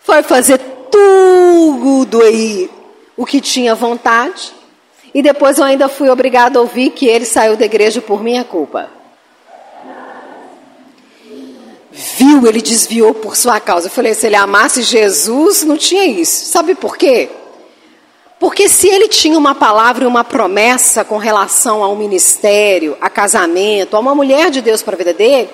Foi 0.00 0.22
fazer 0.22 0.58
tudo 0.90 2.22
aí 2.22 2.70
o 3.16 3.24
que 3.24 3.40
tinha 3.40 3.74
vontade. 3.74 4.52
E 5.14 5.22
depois 5.22 5.58
eu 5.58 5.64
ainda 5.64 5.88
fui 5.88 6.08
obrigado 6.08 6.56
a 6.56 6.60
ouvir 6.60 6.90
que 6.90 7.06
ele 7.06 7.24
saiu 7.24 7.56
da 7.56 7.64
igreja 7.64 8.00
por 8.00 8.22
minha 8.22 8.44
culpa. 8.44 8.88
Viu, 11.90 12.46
ele 12.46 12.62
desviou 12.62 13.12
por 13.14 13.36
sua 13.36 13.60
causa. 13.60 13.86
Eu 13.86 13.90
falei, 13.90 14.14
se 14.14 14.26
ele 14.26 14.36
amasse 14.36 14.82
Jesus, 14.82 15.62
não 15.62 15.76
tinha 15.76 16.04
isso. 16.06 16.46
Sabe 16.46 16.74
por 16.74 16.96
quê? 16.96 17.28
Porque 18.42 18.68
se 18.68 18.88
ele 18.88 19.06
tinha 19.06 19.38
uma 19.38 19.54
palavra 19.54 20.02
e 20.02 20.06
uma 20.08 20.24
promessa 20.24 21.04
com 21.04 21.16
relação 21.16 21.80
a 21.80 21.88
um 21.88 21.94
ministério, 21.94 22.96
a 23.00 23.08
casamento, 23.08 23.96
a 23.96 24.00
uma 24.00 24.16
mulher 24.16 24.50
de 24.50 24.60
Deus 24.60 24.82
para 24.82 24.96
a 24.96 24.98
vida 24.98 25.14
dele, 25.14 25.48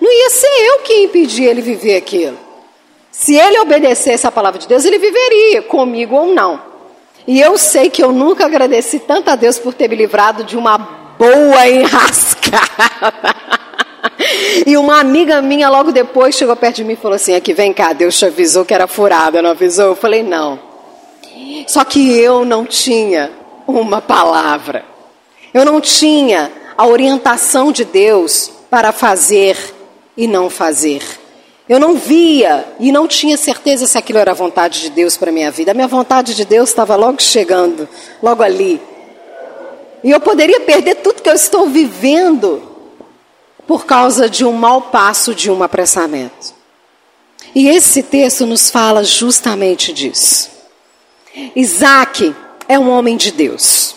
não 0.00 0.08
ia 0.08 0.30
ser 0.30 0.46
eu 0.46 0.78
que 0.84 1.02
impedia 1.02 1.50
ele 1.50 1.60
viver 1.60 1.96
aquilo. 1.96 2.38
Se 3.10 3.34
ele 3.34 3.58
obedecesse 3.58 4.24
a 4.24 4.30
palavra 4.30 4.60
de 4.60 4.68
Deus, 4.68 4.84
ele 4.84 5.00
viveria, 5.00 5.62
comigo 5.62 6.14
ou 6.14 6.32
não. 6.32 6.62
E 7.26 7.40
eu 7.40 7.58
sei 7.58 7.90
que 7.90 8.04
eu 8.04 8.12
nunca 8.12 8.46
agradeci 8.46 9.00
tanto 9.00 9.30
a 9.30 9.34
Deus 9.34 9.58
por 9.58 9.74
ter 9.74 9.88
me 9.88 9.96
livrado 9.96 10.44
de 10.44 10.56
uma 10.56 10.78
boa 10.78 11.68
enrascada. 11.68 13.34
E 14.64 14.76
uma 14.76 15.00
amiga 15.00 15.42
minha 15.42 15.68
logo 15.68 15.90
depois 15.90 16.34
chegou 16.34 16.54
perto 16.54 16.76
de 16.76 16.84
mim 16.84 16.92
e 16.92 16.96
falou 16.96 17.16
assim: 17.16 17.34
aqui 17.34 17.52
vem 17.52 17.72
cá, 17.72 17.92
Deus 17.92 18.16
te 18.16 18.26
avisou 18.26 18.64
que 18.64 18.72
era 18.72 18.86
furada, 18.86 19.42
não 19.42 19.50
avisou? 19.50 19.86
Eu 19.86 19.96
falei: 19.96 20.22
não. 20.22 20.67
Só 21.66 21.84
que 21.84 22.10
eu 22.10 22.44
não 22.44 22.64
tinha 22.64 23.32
uma 23.66 24.00
palavra. 24.00 24.84
Eu 25.52 25.64
não 25.64 25.80
tinha 25.80 26.50
a 26.76 26.86
orientação 26.86 27.72
de 27.72 27.84
Deus 27.84 28.50
para 28.70 28.92
fazer 28.92 29.56
e 30.16 30.26
não 30.26 30.48
fazer. 30.48 31.02
Eu 31.68 31.78
não 31.78 31.94
via 31.94 32.66
e 32.80 32.90
não 32.90 33.06
tinha 33.06 33.36
certeza 33.36 33.86
se 33.86 33.98
aquilo 33.98 34.18
era 34.18 34.30
a 34.30 34.34
vontade 34.34 34.80
de 34.80 34.90
Deus 34.90 35.16
para 35.16 35.30
minha 35.30 35.50
vida. 35.50 35.72
A 35.72 35.74
minha 35.74 35.88
vontade 35.88 36.34
de 36.34 36.44
Deus 36.44 36.70
estava 36.70 36.96
logo 36.96 37.20
chegando, 37.20 37.88
logo 38.22 38.42
ali. 38.42 38.80
E 40.02 40.10
eu 40.10 40.20
poderia 40.20 40.60
perder 40.60 40.96
tudo 40.96 41.20
que 41.20 41.28
eu 41.28 41.34
estou 41.34 41.68
vivendo 41.68 42.62
por 43.66 43.84
causa 43.84 44.30
de 44.30 44.46
um 44.46 44.52
mau 44.52 44.80
passo, 44.82 45.34
de 45.34 45.50
um 45.50 45.62
apressamento. 45.62 46.54
E 47.54 47.68
esse 47.68 48.02
texto 48.02 48.46
nos 48.46 48.70
fala 48.70 49.04
justamente 49.04 49.92
disso. 49.92 50.57
Isaac 51.54 52.34
é 52.68 52.78
um 52.78 52.90
homem 52.90 53.16
de 53.16 53.32
Deus. 53.32 53.96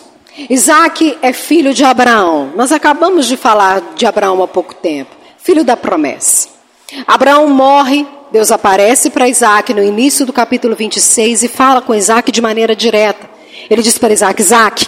Isaac 0.49 1.17
é 1.21 1.33
filho 1.33 1.73
de 1.73 1.83
Abraão. 1.83 2.53
Nós 2.55 2.71
acabamos 2.71 3.27
de 3.27 3.35
falar 3.37 3.81
de 3.95 4.05
Abraão 4.05 4.41
há 4.41 4.47
pouco 4.47 4.73
tempo. 4.73 5.15
Filho 5.37 5.63
da 5.63 5.75
promessa. 5.75 6.49
Abraão 7.07 7.47
morre, 7.47 8.05
Deus 8.31 8.51
aparece 8.51 9.09
para 9.09 9.27
Isaac 9.27 9.73
no 9.73 9.83
início 9.83 10.25
do 10.25 10.33
capítulo 10.33 10.75
26 10.75 11.43
e 11.43 11.47
fala 11.47 11.81
com 11.81 11.93
Isaac 11.93 12.31
de 12.31 12.41
maneira 12.41 12.75
direta. 12.75 13.29
Ele 13.69 13.81
diz 13.81 13.97
para 13.97 14.13
Isaac: 14.13 14.41
Isaac, 14.41 14.87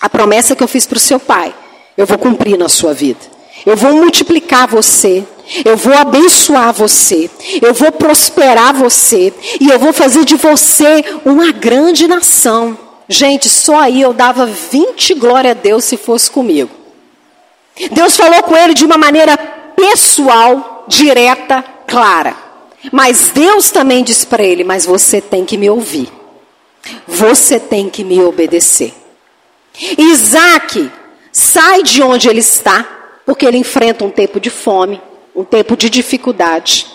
a 0.00 0.08
promessa 0.08 0.54
que 0.54 0.62
eu 0.62 0.68
fiz 0.68 0.86
para 0.86 0.96
o 0.96 1.00
seu 1.00 1.18
pai, 1.18 1.54
eu 1.96 2.06
vou 2.06 2.18
cumprir 2.18 2.58
na 2.58 2.68
sua 2.68 2.92
vida. 2.92 3.20
Eu 3.64 3.76
vou 3.76 3.92
multiplicar 3.92 4.66
você. 4.68 5.24
Eu 5.64 5.76
vou 5.76 5.92
abençoar 5.92 6.72
você, 6.72 7.28
eu 7.60 7.74
vou 7.74 7.90
prosperar 7.90 8.72
você 8.72 9.34
e 9.60 9.68
eu 9.68 9.78
vou 9.80 9.92
fazer 9.92 10.24
de 10.24 10.36
você 10.36 11.04
uma 11.24 11.50
grande 11.50 12.06
nação. 12.06 12.78
Gente, 13.08 13.48
só 13.48 13.80
aí 13.80 14.00
eu 14.00 14.12
dava 14.12 14.46
20 14.46 15.14
glória 15.14 15.50
a 15.50 15.54
Deus 15.54 15.84
se 15.84 15.96
fosse 15.96 16.30
comigo. 16.30 16.70
Deus 17.90 18.16
falou 18.16 18.44
com 18.44 18.56
ele 18.56 18.74
de 18.74 18.84
uma 18.84 18.96
maneira 18.96 19.36
pessoal, 19.74 20.84
direta, 20.86 21.64
clara. 21.84 22.36
Mas 22.92 23.30
Deus 23.34 23.72
também 23.72 24.04
disse 24.04 24.26
para 24.26 24.44
ele: 24.44 24.62
Mas 24.62 24.86
você 24.86 25.20
tem 25.20 25.44
que 25.44 25.58
me 25.58 25.68
ouvir. 25.68 26.08
Você 27.08 27.58
tem 27.58 27.90
que 27.90 28.04
me 28.04 28.22
obedecer. 28.22 28.94
Isaac 29.98 30.90
sai 31.32 31.82
de 31.82 32.02
onde 32.02 32.28
ele 32.28 32.40
está, 32.40 32.86
porque 33.26 33.44
ele 33.44 33.58
enfrenta 33.58 34.04
um 34.04 34.10
tempo 34.10 34.38
de 34.38 34.50
fome 34.50 35.00
um 35.34 35.44
tempo 35.44 35.76
de 35.76 35.88
dificuldade. 35.88 36.86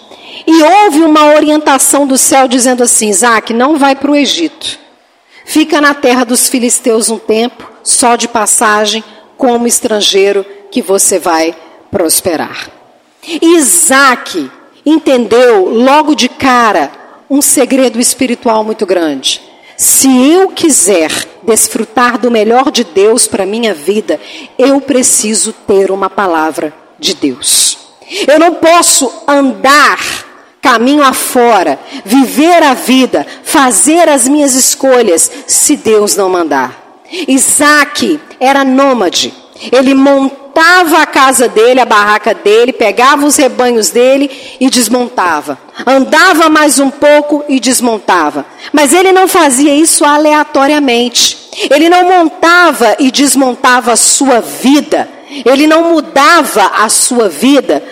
E 0.46 0.64
houve 0.64 1.02
uma 1.02 1.34
orientação 1.36 2.06
do 2.06 2.18
céu 2.18 2.48
dizendo 2.48 2.84
assim: 2.84 3.10
Isaac, 3.10 3.54
não 3.54 3.78
vai 3.78 3.96
para 3.96 4.12
o 4.12 4.16
Egito. 4.16 4.80
Fica 5.46 5.80
na 5.80 5.94
terra 5.94 6.24
dos 6.24 6.50
filisteus 6.50 7.10
um 7.10 7.20
tempo, 7.20 7.72
só 7.84 8.16
de 8.16 8.28
passagem, 8.28 9.04
como 9.38 9.68
estrangeiro, 9.68 10.46
que 10.72 10.82
você 10.82 11.20
vai 11.20 11.56
prosperar. 11.92 12.70
Isaac 13.42 14.50
entendeu 14.86 15.70
logo 15.70 16.16
de 16.16 16.28
cara 16.28 16.92
um 17.30 17.42
segredo 17.42 18.00
espiritual 18.00 18.64
muito 18.64 18.86
grande. 18.86 19.42
Se 19.78 20.08
eu 20.32 20.50
quiser 20.50 21.12
desfrutar 21.44 22.18
do 22.18 22.32
melhor 22.32 22.72
de 22.72 22.84
Deus 22.84 23.28
para 23.28 23.46
minha 23.46 23.74
vida, 23.74 24.20
eu 24.58 24.80
preciso 24.80 25.52
ter 25.52 25.92
uma 25.92 26.10
palavra 26.10 26.74
de 27.00 27.14
Deus. 27.14 27.85
Eu 28.28 28.40
não 28.40 28.56
posso 28.56 29.12
andar 29.28 30.00
caminho 30.66 31.04
afora, 31.04 31.80
viver 32.04 32.64
a 32.64 32.74
vida, 32.74 33.26
fazer 33.44 34.10
as 34.10 34.28
minhas 34.28 34.56
escolhas, 34.56 35.32
se 35.46 35.78
Deus 35.78 36.16
não 36.16 36.28
mandar. 36.28 37.04
Isaac 37.28 38.20
era 38.40 38.64
nômade. 38.64 39.32
Ele 39.72 39.94
montava 39.94 41.04
a 41.04 41.06
casa 41.06 41.48
dele, 41.48 41.80
a 41.80 41.86
barraca 41.86 42.34
dele, 42.34 42.74
pegava 42.74 43.28
os 43.28 43.36
rebanhos 43.36 43.92
dele 43.92 44.30
e 44.60 44.68
desmontava. 44.68 45.58
Andava 45.86 46.50
mais 46.50 46.80
um 46.80 46.90
pouco 46.90 47.46
e 47.48 47.60
desmontava. 47.60 48.44
Mas 48.74 48.92
ele 48.92 49.12
não 49.12 49.28
fazia 49.28 49.74
isso 49.74 50.04
aleatoriamente. 50.04 51.38
Ele 51.70 51.88
não 51.90 52.06
montava 52.06 52.96
e 53.00 53.12
desmontava 53.12 53.92
a 53.92 53.96
sua 53.96 54.42
vida. 54.42 55.08
Ele 55.46 55.68
não 55.68 55.92
mudava 55.92 56.72
a 56.78 56.90
sua 56.90 57.30
vida 57.30 57.84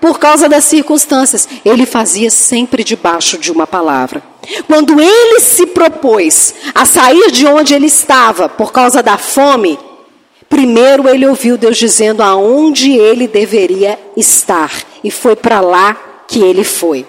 por 0.00 0.18
causa 0.18 0.48
das 0.48 0.64
circunstâncias. 0.64 1.48
Ele 1.64 1.84
fazia 1.86 2.30
sempre 2.30 2.82
debaixo 2.82 3.38
de 3.38 3.52
uma 3.52 3.66
palavra. 3.66 4.22
Quando 4.66 5.00
ele 5.00 5.40
se 5.40 5.66
propôs 5.66 6.54
a 6.74 6.84
sair 6.84 7.30
de 7.30 7.46
onde 7.46 7.74
ele 7.74 7.86
estava 7.86 8.48
por 8.48 8.72
causa 8.72 9.02
da 9.02 9.18
fome, 9.18 9.78
primeiro 10.48 11.08
ele 11.08 11.26
ouviu 11.26 11.58
Deus 11.58 11.76
dizendo 11.76 12.22
aonde 12.22 12.92
ele 12.92 13.28
deveria 13.28 13.98
estar. 14.16 14.72
E 15.04 15.10
foi 15.10 15.36
para 15.36 15.60
lá 15.60 15.96
que 16.26 16.40
ele 16.40 16.64
foi. 16.64 17.06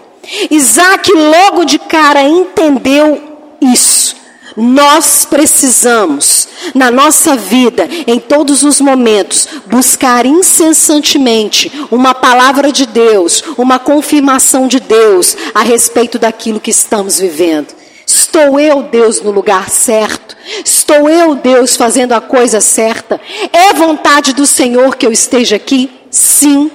Isaac 0.50 1.12
logo 1.12 1.65
de 1.65 1.79
cara 1.79 2.21
entendeu 2.24 3.21
isso. 3.62 4.20
Nós 4.55 5.25
precisamos, 5.25 6.48
na 6.75 6.91
nossa 6.91 7.36
vida, 7.36 7.88
em 8.05 8.20
todos 8.20 8.63
os 8.63 8.81
momentos, 8.81 9.48
buscar 9.67 10.25
incessantemente 10.25 11.72
uma 11.89 12.13
palavra 12.13 12.72
de 12.72 12.86
Deus, 12.86 13.43
uma 13.58 13.79
confirmação 13.79 14.67
de 14.67 14.79
Deus 14.79 15.38
a 15.53 15.62
respeito 15.62 16.20
daquilo 16.20 16.60
que 16.60 16.72
estamos 16.72 17.20
vivendo. 17.20 17.81
Estou 18.05 18.60
eu, 18.60 18.84
Deus, 18.84 19.22
no 19.22 19.31
lugar 19.31 19.70
certo? 19.70 20.36
Estou 20.65 21.10
eu, 21.10 21.36
Deus, 21.36 21.77
fazendo 21.77 22.12
a 22.12 22.20
coisa 22.20 22.60
certa? 22.60 23.22
É 23.53 23.74
vontade 23.74 24.34
do 24.34 24.46
Senhor 24.46 24.98
que 24.98 25.05
eu 25.05 25.12
esteja 25.12 25.55
aqui? 25.55 25.89
Sim 26.10 26.70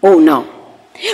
ou 0.00 0.20
não? 0.20 0.46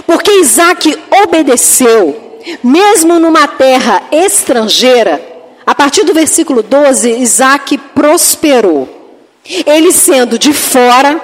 Porque 0.07 0.31
Isaac 0.33 0.95
obedeceu, 1.25 2.39
mesmo 2.63 3.19
numa 3.19 3.49
terra 3.49 4.03
estrangeira, 4.13 5.32
a 5.67 5.75
partir 5.75 6.05
do 6.05 6.15
versículo 6.15 6.63
12, 6.63 7.11
Isaac 7.11 7.79
prosperou. 7.95 8.89
Ele 9.67 9.93
sendo 9.93 10.39
de 10.39 10.53
fora, 10.53 11.21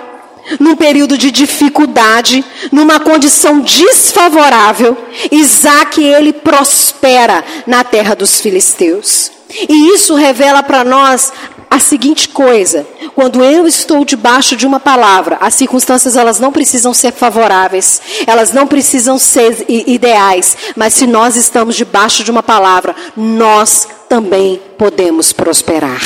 num 0.58 0.76
período 0.76 1.18
de 1.18 1.30
dificuldade, 1.30 2.44
numa 2.72 2.98
condição 2.98 3.60
desfavorável, 3.60 4.96
Isaac 5.30 6.02
ele 6.02 6.32
prospera 6.32 7.44
na 7.66 7.84
terra 7.84 8.14
dos 8.14 8.40
filisteus. 8.40 9.30
E 9.68 9.94
isso 9.94 10.14
revela 10.14 10.62
para 10.62 10.84
nós 10.84 11.32
a 11.70 11.78
seguinte 11.78 12.28
coisa: 12.28 12.86
quando 13.14 13.42
eu 13.42 13.66
estou 13.66 14.04
debaixo 14.04 14.56
de 14.56 14.66
uma 14.66 14.80
palavra, 14.80 15.38
as 15.40 15.54
circunstâncias 15.54 16.16
elas 16.16 16.40
não 16.40 16.52
precisam 16.52 16.94
ser 16.94 17.12
favoráveis, 17.12 18.00
elas 18.26 18.52
não 18.52 18.66
precisam 18.66 19.18
ser 19.18 19.64
ideais, 19.68 20.56
mas 20.76 20.94
se 20.94 21.06
nós 21.06 21.36
estamos 21.36 21.76
debaixo 21.76 22.24
de 22.24 22.30
uma 22.30 22.42
palavra, 22.42 22.94
nós 23.16 23.86
também 24.08 24.60
podemos 24.76 25.32
prosperar. 25.32 26.00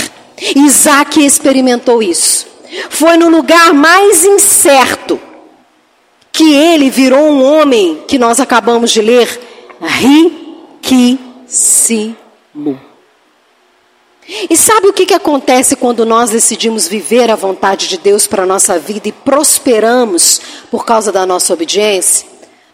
Isaac 0.56 1.24
experimentou 1.24 2.02
isso. 2.02 2.46
Foi 2.90 3.16
no 3.16 3.28
lugar 3.28 3.72
mais 3.72 4.24
incerto 4.24 5.20
que 6.32 6.54
ele 6.54 6.90
virou 6.90 7.30
um 7.30 7.44
homem 7.44 8.02
que 8.08 8.18
nós 8.18 8.40
acabamos 8.40 8.90
de 8.90 9.02
ler, 9.02 9.40
riquíssimo. 10.82 12.16
E 14.48 14.56
sabe 14.56 14.88
o 14.88 14.92
que, 14.92 15.06
que 15.06 15.14
acontece 15.14 15.76
quando 15.76 16.06
nós 16.06 16.30
decidimos 16.30 16.88
viver 16.88 17.30
a 17.30 17.36
vontade 17.36 17.88
de 17.88 17.98
Deus 17.98 18.26
para 18.26 18.44
a 18.44 18.46
nossa 18.46 18.78
vida 18.78 19.08
e 19.08 19.12
prosperamos 19.12 20.40
por 20.70 20.84
causa 20.84 21.12
da 21.12 21.26
nossa 21.26 21.52
obediência? 21.52 22.26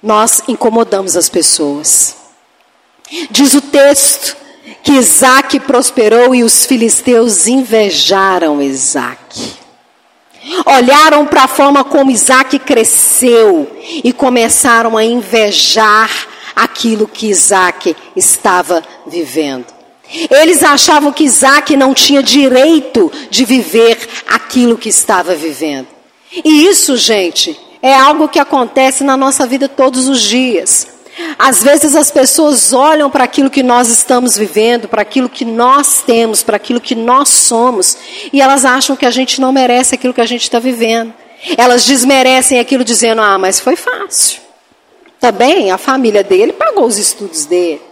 Nós 0.03 0.43
incomodamos 0.47 1.17
as 1.17 1.29
pessoas. 1.29 2.17
Diz 3.31 3.55
o 3.55 3.61
texto 3.61 4.37
que 4.83 4.93
Isaac 4.93 5.59
prosperou 5.61 6.35
e 6.35 6.45
os 6.45 6.65
filisteus 6.65 7.47
invejaram 7.47 8.63
Isaac. 8.63 9.57
Olharam 10.65 11.27
para 11.27 11.45
a 11.45 11.49
forma 11.49 11.83
como 11.85 12.11
Isaac 12.11 12.59
cresceu 12.61 13.69
e 14.05 14.13
começaram 14.13 14.97
a 14.97 15.05
invejar 15.05 16.11
aquilo 16.55 17.09
que 17.09 17.29
Isaac 17.29 17.97
estava 18.15 18.83
vivendo. 19.07 19.78
Eles 20.31 20.63
achavam 20.63 21.13
que 21.13 21.25
Isaac 21.25 21.77
não 21.77 21.93
tinha 21.93 22.23
direito 22.23 23.13
de 23.31 23.45
viver 23.45 23.99
aquilo 24.27 24.79
que 24.79 24.89
estava 24.89 25.35
vivendo. 25.35 25.89
E 26.45 26.67
isso, 26.67 26.97
gente, 26.97 27.59
é 27.83 27.95
algo 27.95 28.29
que 28.29 28.39
acontece 28.39 29.05
na 29.05 29.17
nossa 29.17 29.47
vida 29.47 29.69
todos 29.69 30.09
os 30.09 30.23
dias. 30.23 30.99
Às 31.39 31.63
vezes 31.63 31.97
as 31.97 32.11
pessoas 32.11 32.73
olham 32.73 33.11
para 33.11 33.25
aquilo 33.25 33.51
que 33.51 33.63
nós 33.63 33.89
estamos 33.89 34.37
vivendo, 34.37 34.89
para 34.89 35.03
aquilo 35.03 35.29
que 35.29 35.45
nós 35.45 36.03
temos, 36.07 36.43
para 36.43 36.57
aquilo 36.57 36.81
que 36.81 36.95
nós 36.95 37.29
somos, 37.29 37.99
e 38.33 38.41
elas 38.41 38.65
acham 38.65 38.97
que 38.97 39.05
a 39.07 39.11
gente 39.11 39.41
não 39.41 39.53
merece 39.53 39.95
aquilo 39.95 40.15
que 40.15 40.21
a 40.21 40.27
gente 40.27 40.43
está 40.43 40.59
vivendo. 40.59 41.13
Elas 41.57 41.85
desmerecem 41.85 42.59
aquilo 42.59 42.85
dizendo: 42.85 43.21
ah, 43.21 43.39
mas 43.39 43.61
foi 43.61 43.77
fácil. 43.77 44.41
Também 45.21 45.71
a 45.71 45.79
família 45.79 46.23
dele 46.23 46.53
pagou 46.53 46.85
os 46.85 46.99
estudos 46.99 47.45
dele. 47.45 47.83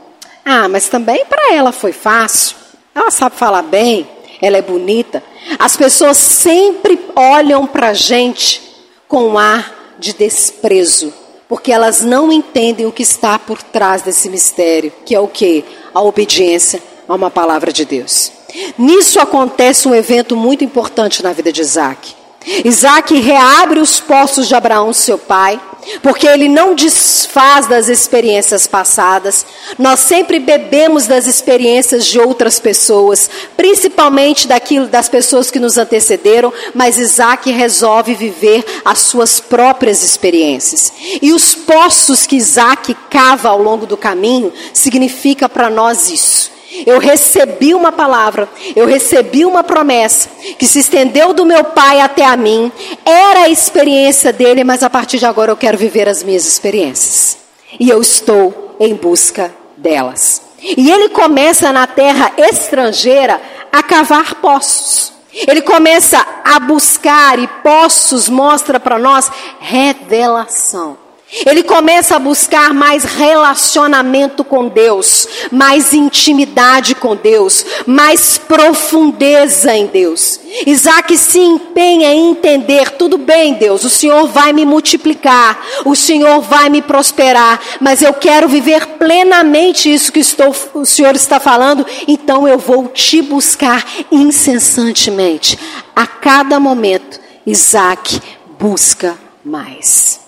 Ah, 0.49 0.69
mas 0.69 0.89
também 0.89 1.27
para 1.27 1.53
ela 1.53 1.73
foi 1.73 1.93
fácil. 1.93 2.57
Ela 2.95 3.11
sabe 3.11 3.37
falar 3.37 3.63
bem, 3.63 4.09
ela 4.41 4.57
é 4.57 4.63
bonita. 4.63 5.23
As 5.59 5.77
pessoas 5.77 6.17
sempre 6.17 6.99
olham 7.15 7.67
para 7.67 7.89
a 7.89 7.95
gente 7.95 8.63
com 9.09 9.37
ar 9.37 9.97
de 9.99 10.15
desprezo 10.15 11.13
porque 11.49 11.73
elas 11.73 12.03
não 12.03 12.33
entendem 12.33 12.87
o 12.87 12.93
que 12.93 13.03
está 13.03 13.39
por 13.39 13.63
trás 13.63 14.03
desse 14.03 14.29
mistério, 14.29 14.93
que 15.05 15.15
é 15.15 15.21
o 15.21 15.29
que? 15.29 15.65
A 15.95 16.03
obediência 16.03 16.83
a 17.09 17.15
uma 17.15 17.31
palavra 17.31 17.73
de 17.73 17.85
Deus. 17.85 18.33
Nisso 18.77 19.21
acontece 19.21 19.87
um 19.87 19.95
evento 19.95 20.37
muito 20.37 20.65
importante 20.65 21.23
na 21.23 21.33
vida 21.33 21.53
de 21.53 21.61
Isaac. 21.61 22.17
Isaac 22.65 23.13
reabre 23.19 23.81
os 23.81 23.99
poços 23.99 24.47
de 24.47 24.55
Abraão, 24.55 24.93
seu 24.93 25.19
pai, 25.19 25.61
porque 26.01 26.27
ele 26.29 26.49
não 26.49 26.77
desfaz 26.77 27.67
das 27.67 27.89
experiências 27.89 28.69
passadas. 28.69 29.45
Nós 29.77 30.01
sempre 30.01 30.39
bebemos 30.39 31.09
das 31.09 31.27
experiências 31.27 32.07
de 32.07 32.21
outras 32.21 32.61
pessoas, 32.61 33.29
principalmente 33.57 34.47
daquilo 34.47 34.87
das 34.87 35.09
pessoas 35.09 35.51
que 35.51 35.59
nos 35.59 35.77
antecederam, 35.77 36.53
mas 36.73 36.99
Isaac 36.99 37.51
resolve 37.51 38.15
viver 38.15 38.65
as 38.85 39.01
suas 39.01 39.41
próprias 39.41 40.05
experiências. 40.05 40.93
E 41.21 41.33
os 41.33 41.53
poços 41.55 42.27
que 42.27 42.37
Isaac 42.37 42.95
cava 43.11 43.49
ao 43.49 43.61
longo 43.61 43.87
do 43.87 43.97
caminho 43.97 44.53
significa 44.73 45.49
para 45.49 45.69
nós 45.69 46.09
isso 46.11 46.56
eu 46.85 46.99
recebi 46.99 47.75
uma 47.75 47.93
palavra, 47.93 48.49
eu 48.75 48.87
recebi 48.87 49.45
uma 49.45 49.63
promessa 49.63 50.29
que 50.59 50.67
se 50.67 50.81
estendeu 50.81 51.33
do 51.33 51.47
meu 51.47 51.65
pai 51.65 52.01
até 52.01 52.25
a 52.25 52.37
mim. 52.37 52.71
Era 53.05 53.41
a 53.41 53.49
experiência 53.49 54.33
dele, 54.33 54.65
mas 54.65 54.83
a 54.83 54.91
partir 54.91 55.19
de 55.19 55.27
agora 55.27 55.53
eu 55.53 55.57
quero 55.57 55.79
viver 55.79 56.09
as 56.09 56.23
minhas 56.23 56.47
experiências. 56.47 57.39
E 57.79 57.89
eu 57.89 58.01
estou 58.01 58.77
em 58.81 58.95
busca 58.95 59.55
delas. 59.77 60.43
E 60.61 60.91
ele 60.91 61.11
começa 61.11 61.73
na 61.73 61.87
terra 61.87 62.33
estrangeira 62.39 63.41
a 63.73 63.83
cavar 63.83 64.37
poços. 64.37 65.13
Ele 65.47 65.61
começa 65.61 66.25
a 66.45 66.59
buscar 66.59 67.39
e 67.39 67.47
poços 67.63 68.29
mostra 68.29 68.81
para 68.81 68.99
nós 68.99 69.31
revelação. 69.61 71.06
Ele 71.45 71.65
começa 71.65 72.15
a 72.15 72.21
buscar 72.21 72.73
mais 72.73 73.03
relacionamento 73.03 74.45
com 74.45 74.69
Deus, 74.69 75.27
mais 75.51 75.93
intimidade 75.93 76.95
com 76.95 77.17
Deus, 77.17 77.67
mais 77.85 78.39
profundeza 78.39 79.75
em 79.75 79.87
Deus. 79.87 80.39
Isaac 80.65 81.19
se 81.19 81.41
empenha 81.41 82.15
em 82.15 82.31
entender: 82.31 82.93
tudo 82.93 83.19
bem, 83.19 83.55
Deus, 83.55 83.83
o 83.83 83.91
Senhor 83.91 84.29
vai 84.29 84.53
me 84.53 84.65
multiplicar, 84.65 85.61
o 85.85 85.97
Senhor 85.97 86.41
vai 86.43 86.71
me 86.71 86.81
prosperar, 86.81 87.61
mas 87.81 88.03
eu 88.03 88.15
quero 88.15 88.49
viver 88.49 88.87
plenamente 88.99 89.93
isso 89.93 90.13
que 90.13 90.21
estou, 90.21 90.55
o 90.75 90.87
Senhor 90.87 91.17
está 91.17 91.41
falando, 91.41 91.85
então 92.07 92.47
eu 92.47 92.59
vou 92.59 92.87
te 92.87 93.21
buscar 93.21 93.85
incessantemente. 94.13 95.59
A 95.95 96.07
cada 96.07 96.61
momento, 96.61 97.19
Isaac 97.45 98.21
busca 98.59 99.19
mais. 99.45 100.26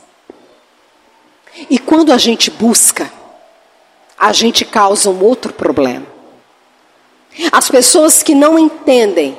E 1.70 1.78
quando 1.78 2.12
a 2.12 2.18
gente 2.18 2.50
busca, 2.50 3.10
a 4.18 4.32
gente 4.32 4.64
causa 4.64 5.10
um 5.10 5.22
outro 5.22 5.52
problema. 5.52 6.06
As 7.52 7.70
pessoas 7.70 8.22
que 8.22 8.34
não 8.34 8.58
entendem 8.58 9.36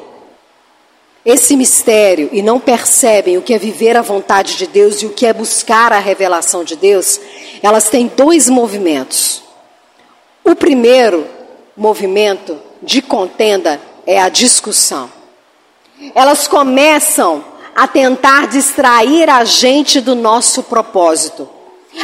esse 1.25 1.55
mistério 1.55 2.29
e 2.31 2.41
não 2.41 2.59
percebem 2.59 3.37
o 3.37 3.41
que 3.41 3.53
é 3.53 3.57
viver 3.57 3.97
a 3.97 4.01
vontade 4.01 4.57
de 4.57 4.65
Deus 4.65 5.01
e 5.01 5.05
o 5.05 5.11
que 5.11 5.25
é 5.25 5.33
buscar 5.33 5.91
a 5.91 5.99
revelação 5.99 6.63
de 6.63 6.75
Deus, 6.75 7.19
elas 7.61 7.89
têm 7.89 8.07
dois 8.07 8.49
movimentos. 8.49 9.43
O 10.43 10.55
primeiro 10.55 11.27
movimento 11.75 12.57
de 12.81 13.01
contenda 13.01 13.79
é 14.07 14.19
a 14.19 14.29
discussão. 14.29 15.11
Elas 16.15 16.47
começam 16.47 17.43
a 17.75 17.87
tentar 17.87 18.47
distrair 18.47 19.29
a 19.29 19.43
gente 19.43 19.99
do 19.99 20.15
nosso 20.15 20.63
propósito, 20.63 21.49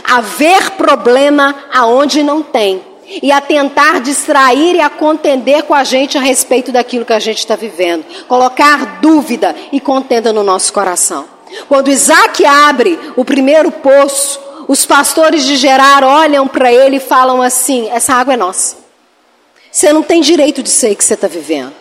a 0.04 0.22
ver 0.22 0.72
problema 0.72 1.56
aonde 1.74 2.24
não 2.24 2.42
tem 2.42 2.82
e 3.22 3.32
a 3.32 3.40
tentar 3.40 4.00
distrair 4.02 4.76
e 4.76 4.82
a 4.82 4.90
contender 4.90 5.64
com 5.64 5.74
a 5.74 5.84
gente 5.84 6.18
a 6.18 6.22
respeito 6.22 6.72
daquilo 6.72 7.06
que 7.06 7.14
a 7.14 7.20
gente 7.20 7.40
está 7.40 7.56
vivendo, 7.56 8.04
colocar 8.28 9.00
dúvida 9.00 9.56
e 9.72 9.80
contenda 9.80 10.34
no 10.34 10.44
nosso 10.44 10.74
coração. 10.74 11.26
Quando 11.68 11.92
Isaac 11.92 12.44
abre 12.46 13.00
o 13.16 13.24
primeiro 13.24 13.72
poço, 13.72 14.40
os 14.68 14.86
pastores 14.86 15.46
de 15.46 15.56
Gerar 15.56 16.04
olham 16.04 16.48
para 16.48 16.72
ele 16.72 16.98
e 16.98 17.00
falam 17.00 17.42
assim: 17.42 17.88
essa 17.90 18.14
água 18.14 18.34
é 18.34 18.38
nossa. 18.38 18.78
Você 19.72 19.94
não 19.94 20.02
tem 20.02 20.22
direito 20.22 20.64
de 20.64 20.70
ser 20.70 20.96
que 20.96 21.04
você 21.04 21.14
está 21.14 21.28
vivendo. 21.28 21.74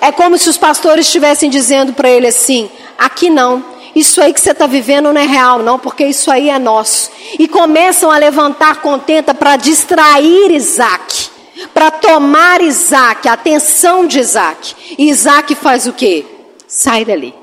É 0.00 0.12
como 0.12 0.38
se 0.38 0.48
os 0.48 0.58
pastores 0.58 1.06
estivessem 1.06 1.50
dizendo 1.50 1.92
para 1.92 2.08
ele 2.08 2.26
assim: 2.26 2.70
aqui 2.98 3.28
não, 3.28 3.64
isso 3.94 4.22
aí 4.22 4.32
que 4.32 4.40
você 4.40 4.52
está 4.52 4.66
vivendo 4.66 5.12
não 5.12 5.20
é 5.20 5.26
real, 5.26 5.60
não, 5.60 5.78
porque 5.78 6.04
isso 6.04 6.30
aí 6.30 6.48
é 6.48 6.58
nosso. 6.58 7.10
E 7.38 7.48
começam 7.48 8.10
a 8.10 8.18
levantar 8.18 8.80
contenta 8.80 9.34
para 9.34 9.56
distrair 9.56 10.52
Isaac, 10.52 11.30
para 11.74 11.90
tomar 11.90 12.62
Isaac, 12.62 13.28
a 13.28 13.32
atenção 13.32 14.06
de 14.06 14.18
Isaac. 14.20 14.74
E 14.96 15.08
Isaac 15.08 15.54
faz 15.54 15.86
o 15.86 15.92
quê? 15.92 16.24
Sai 16.68 17.04
dali. 17.04 17.34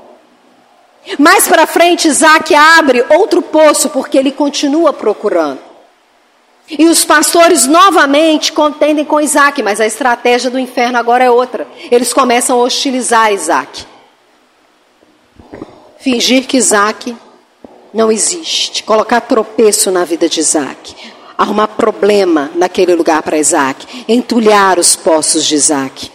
Mais 1.20 1.48
para 1.48 1.68
frente, 1.68 2.08
Isaac 2.08 2.54
abre 2.54 3.06
outro 3.10 3.42
poço, 3.42 3.90
porque 3.90 4.18
ele 4.18 4.32
continua 4.32 4.92
procurando. 4.92 5.60
E 6.70 6.86
os 6.88 7.06
pastores 7.06 7.66
novamente 7.66 8.52
contendem 8.52 9.06
com 9.06 9.22
Isaac, 9.22 9.64
mas 9.64 9.80
a 9.80 9.86
estratégia 9.86 10.50
do 10.50 10.60
inferno 10.60 10.98
agora 10.98 11.24
é 11.24 11.32
outra. 11.32 11.66
Eles 11.90 12.12
começam 12.12 12.60
a 12.60 12.64
hostilizar 12.64 13.32
Isaac. 13.32 13.86
Fingir 16.08 16.48
que 16.48 16.56
Isaac 16.56 17.14
não 17.94 18.10
existe. 18.10 18.82
Colocar 18.82 19.20
tropeço 19.20 19.92
na 19.92 20.06
vida 20.06 20.30
de 20.30 20.40
Isaac. 20.40 20.96
Arrumar 21.38 21.68
problema 21.68 22.50
naquele 22.56 22.96
lugar 22.96 23.22
para 23.22 23.38
Isaac. 23.38 24.06
Entulhar 24.08 24.80
os 24.80 24.96
poços 24.96 25.44
de 25.44 25.56
Isaac. 25.56 26.10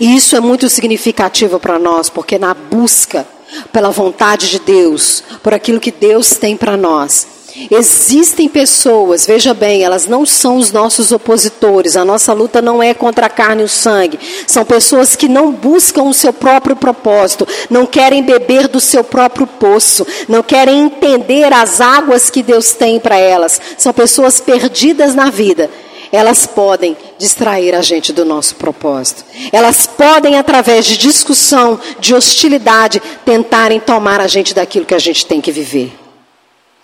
E 0.00 0.16
isso 0.16 0.34
é 0.34 0.40
muito 0.40 0.70
significativo 0.70 1.60
para 1.60 1.78
nós, 1.78 2.08
porque 2.08 2.38
na 2.38 2.54
busca 2.54 3.28
pela 3.70 3.90
vontade 3.90 4.48
de 4.48 4.60
Deus, 4.60 5.22
por 5.42 5.52
aquilo 5.52 5.78
que 5.78 5.90
Deus 5.90 6.30
tem 6.30 6.56
para 6.56 6.74
nós, 6.74 7.26
Existem 7.70 8.48
pessoas, 8.48 9.24
veja 9.26 9.54
bem, 9.54 9.82
elas 9.82 10.06
não 10.06 10.26
são 10.26 10.56
os 10.56 10.70
nossos 10.70 11.10
opositores. 11.10 11.96
A 11.96 12.04
nossa 12.04 12.32
luta 12.32 12.60
não 12.60 12.82
é 12.82 12.92
contra 12.92 13.26
a 13.26 13.30
carne 13.30 13.62
e 13.62 13.64
o 13.64 13.68
sangue. 13.68 14.18
São 14.46 14.64
pessoas 14.64 15.16
que 15.16 15.28
não 15.28 15.50
buscam 15.52 16.04
o 16.04 16.14
seu 16.14 16.32
próprio 16.32 16.76
propósito, 16.76 17.48
não 17.70 17.86
querem 17.86 18.22
beber 18.22 18.68
do 18.68 18.80
seu 18.80 19.02
próprio 19.02 19.46
poço, 19.46 20.06
não 20.28 20.42
querem 20.42 20.80
entender 20.80 21.52
as 21.52 21.80
águas 21.80 22.28
que 22.28 22.42
Deus 22.42 22.72
tem 22.72 23.00
para 23.00 23.16
elas. 23.16 23.60
São 23.78 23.92
pessoas 23.92 24.40
perdidas 24.40 25.14
na 25.14 25.30
vida. 25.30 25.70
Elas 26.12 26.46
podem 26.46 26.96
distrair 27.18 27.74
a 27.74 27.82
gente 27.82 28.12
do 28.12 28.24
nosso 28.24 28.54
propósito. 28.56 29.24
Elas 29.50 29.86
podem, 29.86 30.38
através 30.38 30.86
de 30.86 30.96
discussão, 30.96 31.80
de 31.98 32.14
hostilidade, 32.14 33.02
tentarem 33.24 33.80
tomar 33.80 34.20
a 34.20 34.26
gente 34.26 34.54
daquilo 34.54 34.86
que 34.86 34.94
a 34.94 34.98
gente 35.00 35.26
tem 35.26 35.40
que 35.40 35.50
viver. 35.50 36.05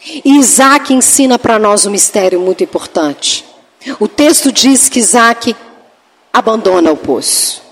E 0.04 0.36
Isaac 0.38 0.92
ensina 0.92 1.38
para 1.38 1.58
nós 1.58 1.86
um 1.86 1.90
mistério 1.90 2.40
muito 2.40 2.64
importante. 2.64 3.44
O 4.00 4.08
texto 4.08 4.50
diz 4.50 4.88
que 4.88 4.98
Isaac 4.98 5.54
abandona 6.32 6.90
o 6.90 6.96
poço. 6.96 7.62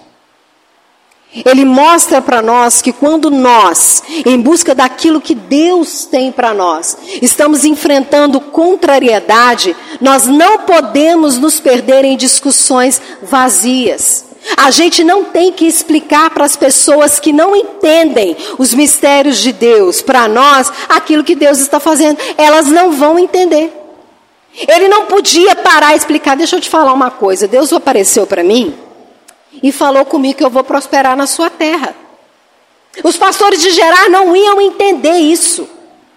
Ele 1.33 1.65
mostra 1.65 2.21
para 2.21 2.43
nós 2.43 2.83
que 2.83 2.93
quando 2.93 3.31
nós, 3.31 4.03
em 4.27 4.41
busca 4.41 4.75
daquilo 4.75 5.21
que 5.21 5.35
Deus 5.35 6.05
tem 6.05 6.33
para 6.33 6.53
nós, 6.53 6.97
estamos 7.23 7.65
enfrentando 7.65 8.41
contrariedade, 8.41 9.77
nós 10.01 10.27
não 10.27 10.61
podemos 10.61 11.39
nos 11.39 11.61
perder 11.61 12.05
em 12.05 12.17
discussões 12.17 13.01
vazias. 13.23 14.30
A 14.57 14.71
gente 14.71 15.05
não 15.05 15.25
tem 15.25 15.53
que 15.53 15.67
explicar 15.67 16.31
para 16.31 16.45
as 16.45 16.57
pessoas 16.57 17.21
que 17.21 17.33
não 17.33 17.55
entendem 17.55 18.37
os 18.59 18.73
mistérios 18.73 19.39
de 19.39 19.53
Deus, 19.53 20.01
para 20.01 20.27
nós, 20.29 20.73
aquilo 20.89 21.25
que 21.25 21.35
Deus 21.35 21.59
está 21.59 21.79
fazendo. 21.79 22.19
Elas 22.39 22.67
não 22.67 22.93
vão 22.93 23.19
entender. 23.19 23.73
Ele 24.69 24.89
não 24.89 25.07
podia 25.07 25.55
parar 25.57 25.95
e 25.95 25.97
explicar. 25.97 26.37
Deixa 26.37 26.57
eu 26.57 26.61
te 26.61 26.69
falar 26.69 26.93
uma 26.93 27.11
coisa. 27.11 27.47
Deus 27.47 27.73
apareceu 27.73 28.27
para 28.27 28.43
mim 28.43 28.75
e 29.63 29.71
falou 29.71 30.05
comigo 30.05 30.39
que 30.39 30.45
eu 30.45 30.51
vou 30.51 30.65
prosperar 30.65 31.17
na 31.17 31.27
sua 31.27 31.51
terra. 31.51 31.95
Os 33.05 33.17
pastores 33.17 33.63
de 33.63 33.71
Gerar 33.71 34.09
não 34.09 34.35
iam 34.35 34.61
entender 34.61 35.19
isso. 35.19 35.69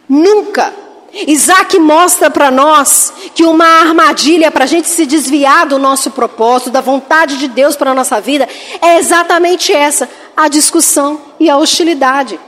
Nunca. 0.09 0.82
Isaac 1.13 1.77
mostra 1.77 2.29
para 2.31 2.49
nós 2.49 3.13
que 3.35 3.45
uma 3.45 3.65
armadilha 3.65 4.49
para 4.49 4.63
a 4.63 4.67
gente 4.67 4.87
se 4.87 5.05
desviar 5.05 5.67
do 5.67 5.77
nosso 5.77 6.09
propósito, 6.09 6.71
da 6.71 6.81
vontade 6.81 7.37
de 7.37 7.47
Deus 7.47 7.75
para 7.75 7.91
a 7.91 7.93
nossa 7.93 8.19
vida, 8.19 8.49
é 8.81 8.97
exatamente 8.97 9.71
essa: 9.71 10.09
a 10.35 10.47
discussão 10.47 11.21
e 11.39 11.49
a 11.49 11.57
hostilidade. 11.57 12.39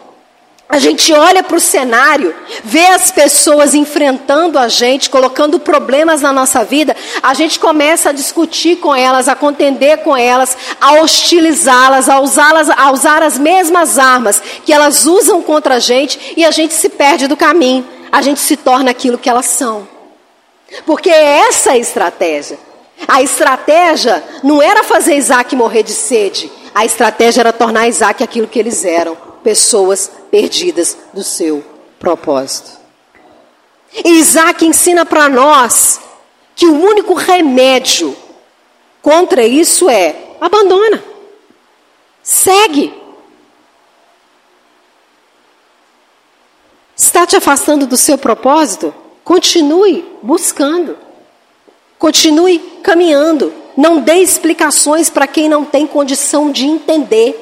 A 0.68 0.80
gente 0.80 1.14
olha 1.14 1.44
para 1.44 1.58
o 1.58 1.60
cenário, 1.60 2.34
vê 2.64 2.88
as 2.88 3.12
pessoas 3.12 3.76
enfrentando 3.76 4.58
a 4.58 4.68
gente, 4.68 5.12
colocando 5.12 5.60
problemas 5.60 6.22
na 6.22 6.34
nossa 6.34 6.66
vida, 6.66 6.96
a 7.22 7.36
gente 7.36 7.60
começa 7.60 8.10
a 8.10 8.12
discutir 8.12 8.78
com 8.78 8.94
elas, 8.94 9.28
a 9.28 9.36
contender 9.36 10.00
com 10.00 10.18
elas, 10.18 10.58
a 10.82 10.94
hostilizá-las, 10.94 12.10
a 12.10 12.20
usá-las, 12.20 12.68
a 12.72 12.92
usar 12.92 13.22
as 13.22 13.38
mesmas 13.38 14.00
armas 14.00 14.42
que 14.66 14.74
elas 14.74 15.06
usam 15.06 15.40
contra 15.40 15.76
a 15.76 15.80
gente 15.80 16.34
e 16.36 16.44
a 16.44 16.50
gente 16.50 16.74
se 16.74 16.90
perde 16.90 17.28
do 17.28 17.38
caminho 17.38 17.86
a 18.12 18.22
gente 18.22 18.40
se 18.40 18.58
torna 18.58 18.92
aquilo 18.92 19.18
que 19.18 19.30
elas 19.30 19.46
são. 19.46 19.88
Porque 20.86 21.10
é 21.10 21.48
essa 21.48 21.72
a 21.72 21.78
estratégia. 21.78 22.58
A 23.08 23.22
estratégia 23.22 24.24
não 24.44 24.62
era 24.62 24.84
fazer 24.84 25.16
Isaac 25.16 25.56
morrer 25.56 25.84
de 25.84 25.94
sede. 25.94 26.52
A 26.74 26.86
estratégia 26.86 27.42
era 27.42 27.54
tornar 27.54 27.88
Isaac 27.88 28.24
aquilo 28.24 28.48
que 28.48 28.60
eles 28.60 28.84
eram: 28.84 29.18
pessoas 29.44 30.12
perdidas 30.32 30.98
do 31.14 31.24
seu 31.24 31.64
propósito. 32.00 32.72
E 34.04 34.10
Isaac 34.20 34.66
ensina 34.66 35.06
para 35.06 35.30
nós 35.30 36.02
que 36.56 36.66
o 36.66 36.74
único 36.74 37.14
remédio 37.14 38.16
contra 39.02 39.46
isso 39.46 39.90
é 39.90 40.16
abandona. 40.42 41.04
Segue. 42.24 43.05
Está 46.96 47.28
te 47.28 47.36
afastando 47.36 47.86
do 47.86 47.98
seu 47.98 48.18
propósito? 48.18 48.94
Continue 49.24 50.06
buscando. 50.22 50.98
Continue 52.00 52.60
caminhando. 52.82 53.54
Não 53.76 54.00
dê 54.00 54.16
explicações 54.16 55.10
para 55.10 55.28
quem 55.28 55.50
não 55.50 55.66
tem 55.66 55.86
condição 55.86 56.52
de 56.52 56.66
entender. 56.66 57.42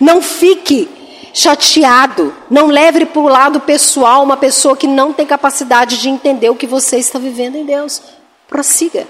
Não 0.00 0.22
fique 0.22 0.88
chateado. 1.34 2.34
Não 2.50 2.68
leve 2.68 3.04
para 3.04 3.20
o 3.20 3.28
lado 3.28 3.60
pessoal 3.60 4.22
uma 4.22 4.36
pessoa 4.36 4.76
que 4.76 4.86
não 4.86 5.12
tem 5.12 5.26
capacidade 5.26 5.98
de 5.98 6.08
entender 6.08 6.48
o 6.48 6.56
que 6.56 6.66
você 6.66 6.96
está 6.98 7.18
vivendo 7.18 7.56
em 7.56 7.64
Deus. 7.64 8.00
Prossiga. 8.48 9.06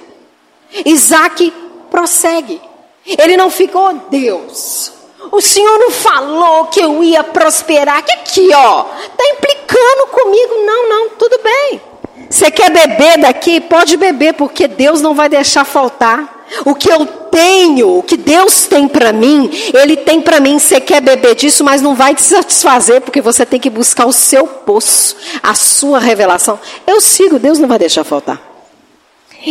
Isaac 0.84 1.52
prossegue. 1.90 2.60
Ele 3.04 3.36
não 3.36 3.50
ficou, 3.50 3.92
Deus, 4.10 4.92
o 5.30 5.40
Senhor 5.40 5.78
não 5.78 5.90
falou 5.90 6.66
que 6.66 6.80
eu 6.80 7.02
ia 7.02 7.22
prosperar. 7.22 8.02
Que 8.02 8.12
aqui, 8.12 8.50
ó, 8.54 8.82
tá 8.84 9.24
implicando 9.30 10.06
comigo? 10.10 10.54
Não, 10.66 10.88
não, 10.88 11.08
tudo 11.10 11.38
bem. 11.42 11.80
Você 12.28 12.50
quer 12.50 12.70
beber 12.70 13.18
daqui? 13.18 13.60
Pode 13.60 13.96
beber, 13.96 14.34
porque 14.34 14.66
Deus 14.66 15.00
não 15.00 15.14
vai 15.14 15.28
deixar 15.28 15.64
faltar. 15.64 16.44
O 16.64 16.74
que 16.74 16.90
eu 16.90 17.06
tenho, 17.06 17.98
o 17.98 18.02
que 18.02 18.16
Deus 18.16 18.64
tem 18.64 18.86
para 18.86 19.12
mim, 19.12 19.50
Ele 19.72 19.96
tem 19.96 20.20
para 20.20 20.40
mim. 20.40 20.58
Você 20.58 20.80
quer 20.80 21.00
beber 21.00 21.34
disso, 21.34 21.64
mas 21.64 21.80
não 21.80 21.94
vai 21.94 22.14
te 22.14 22.22
satisfazer, 22.22 23.00
porque 23.00 23.20
você 23.20 23.46
tem 23.46 23.60
que 23.60 23.70
buscar 23.70 24.06
o 24.06 24.12
seu 24.12 24.46
poço, 24.46 25.16
a 25.42 25.54
sua 25.54 25.98
revelação. 25.98 26.58
Eu 26.86 27.00
sigo, 27.00 27.38
Deus 27.38 27.58
não 27.58 27.68
vai 27.68 27.78
deixar 27.78 28.04
faltar. 28.04 28.40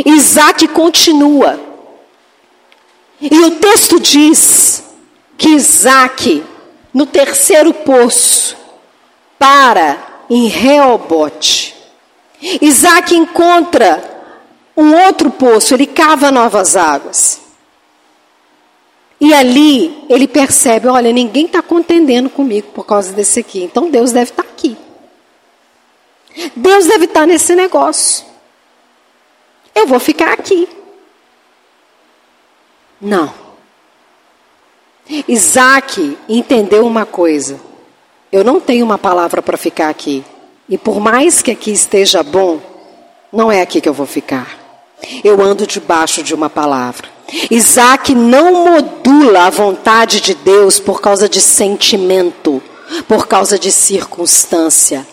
Isaac 0.05 0.67
continua. 0.69 1.59
E 3.19 3.39
o 3.41 3.51
texto 3.51 3.99
diz 3.99 4.83
que 5.41 5.49
Isaac, 5.49 6.43
no 6.93 7.07
terceiro 7.07 7.73
poço, 7.73 8.55
para 9.39 9.97
em 10.29 10.45
Reobote. 10.45 11.75
Isaac 12.61 13.15
encontra 13.15 14.21
um 14.77 14.93
outro 15.03 15.31
poço, 15.31 15.73
ele 15.73 15.87
cava 15.87 16.29
novas 16.29 16.75
águas. 16.75 17.41
E 19.19 19.33
ali 19.33 20.05
ele 20.07 20.27
percebe: 20.27 20.87
olha, 20.87 21.11
ninguém 21.11 21.47
está 21.47 21.63
contendendo 21.63 22.29
comigo 22.29 22.67
por 22.71 22.85
causa 22.85 23.11
desse 23.11 23.39
aqui. 23.39 23.63
Então 23.63 23.89
Deus 23.89 24.11
deve 24.11 24.29
estar 24.29 24.43
tá 24.43 24.49
aqui. 24.49 24.77
Deus 26.55 26.85
deve 26.85 27.05
estar 27.05 27.21
tá 27.21 27.25
nesse 27.25 27.55
negócio. 27.55 28.27
Eu 29.73 29.87
vou 29.87 29.99
ficar 29.99 30.33
aqui. 30.33 30.69
Não. 33.01 33.50
Isaac 35.27 36.17
entendeu 36.27 36.85
uma 36.85 37.05
coisa: 37.05 37.59
eu 38.31 38.43
não 38.43 38.59
tenho 38.59 38.85
uma 38.85 38.97
palavra 38.97 39.41
para 39.41 39.57
ficar 39.57 39.89
aqui. 39.89 40.23
E 40.69 40.77
por 40.77 40.99
mais 40.99 41.41
que 41.41 41.51
aqui 41.51 41.71
esteja 41.71 42.23
bom, 42.23 42.61
não 43.31 43.51
é 43.51 43.61
aqui 43.61 43.81
que 43.81 43.89
eu 43.89 43.93
vou 43.93 44.05
ficar. 44.05 44.57
Eu 45.23 45.41
ando 45.41 45.67
debaixo 45.67 46.23
de 46.23 46.33
uma 46.33 46.49
palavra. 46.49 47.09
Isaac 47.49 48.13
não 48.13 48.65
modula 48.65 49.47
a 49.47 49.49
vontade 49.49 50.21
de 50.21 50.33
Deus 50.33 50.79
por 50.79 51.01
causa 51.01 51.27
de 51.27 51.41
sentimento, 51.41 52.61
por 53.07 53.27
causa 53.27 53.57
de 53.57 53.71
circunstância. 53.71 55.05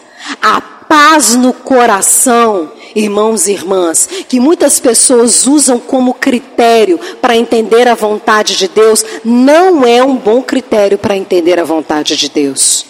A 0.42 0.60
paz 0.60 1.34
no 1.34 1.52
coração, 1.52 2.72
irmãos 2.98 3.46
e 3.46 3.52
irmãs, 3.52 4.08
que 4.28 4.40
muitas 4.40 4.80
pessoas 4.80 5.46
usam 5.46 5.78
como 5.78 6.14
critério 6.14 6.98
para 7.20 7.36
entender 7.36 7.86
a 7.86 7.94
vontade 7.94 8.56
de 8.56 8.68
Deus, 8.68 9.04
não 9.24 9.84
é 9.84 10.02
um 10.02 10.16
bom 10.16 10.42
critério 10.42 10.98
para 10.98 11.16
entender 11.16 11.58
a 11.58 11.64
vontade 11.64 12.16
de 12.16 12.28
Deus. 12.28 12.84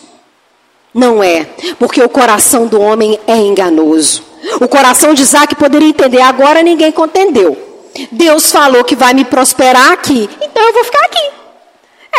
Não 0.95 1.23
é, 1.23 1.47
porque 1.79 2.03
o 2.03 2.09
coração 2.09 2.67
do 2.67 2.81
homem 2.81 3.19
é 3.27 3.37
enganoso. 3.37 4.25
O 4.61 4.69
coração 4.69 5.13
de 5.13 5.23
Isaac 5.23 5.55
poderia 5.57 5.89
entender, 5.89 6.23
agora 6.23 6.63
ninguém 6.63 6.91
contendeu. 6.91 7.57
Deus 8.11 8.51
falou 8.51 8.85
que 8.85 8.97
vai 8.97 9.13
me 9.13 9.25
prosperar 9.25 9.93
aqui, 9.93 10.29
então 10.41 10.67
eu 10.67 10.73
vou 10.73 10.85
ficar 10.85 11.05
aqui. 11.05 11.38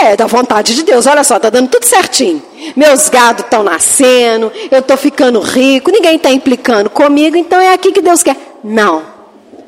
É, 0.01 0.15
da 0.15 0.27
vontade 0.27 0.75
de 0.75 0.83
Deus, 0.83 1.05
olha 1.05 1.23
só, 1.23 1.35
está 1.35 1.49
dando 1.49 1.69
tudo 1.69 1.85
certinho. 1.85 2.41
Meus 2.75 3.09
gados 3.09 3.43
estão 3.43 3.63
nascendo, 3.63 4.51
eu 4.71 4.79
estou 4.79 4.95
ficando 4.95 5.39
rico, 5.39 5.91
ninguém 5.91 6.15
está 6.15 6.31
implicando 6.31 6.89
comigo, 6.89 7.35
então 7.35 7.59
é 7.59 7.73
aqui 7.73 7.91
que 7.91 8.01
Deus 8.01 8.23
quer. 8.23 8.37
Não, 8.63 9.03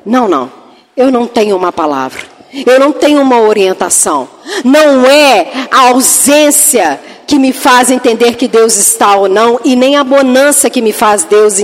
não, 0.06 0.28
não. 0.28 0.52
Eu 0.96 1.12
não 1.12 1.28
tenho 1.28 1.56
uma 1.56 1.72
palavra. 1.72 2.22
Eu 2.66 2.80
não 2.80 2.92
tenho 2.92 3.22
uma 3.22 3.40
orientação. 3.42 4.28
Não 4.64 5.06
é 5.06 5.48
a 5.72 5.90
ausência 5.90 7.00
que 7.26 7.40
me 7.40 7.54
faz 7.54 7.90
entender 7.90 8.36
que 8.36 8.46
Deus 8.46 8.76
está 8.76 9.16
ou 9.16 9.30
não, 9.30 9.58
e 9.64 9.74
nem 9.74 9.96
a 9.96 10.04
bonança 10.04 10.70
que 10.70 10.82
me 10.82 10.92
faz 10.92 11.24
Deus 11.24 11.56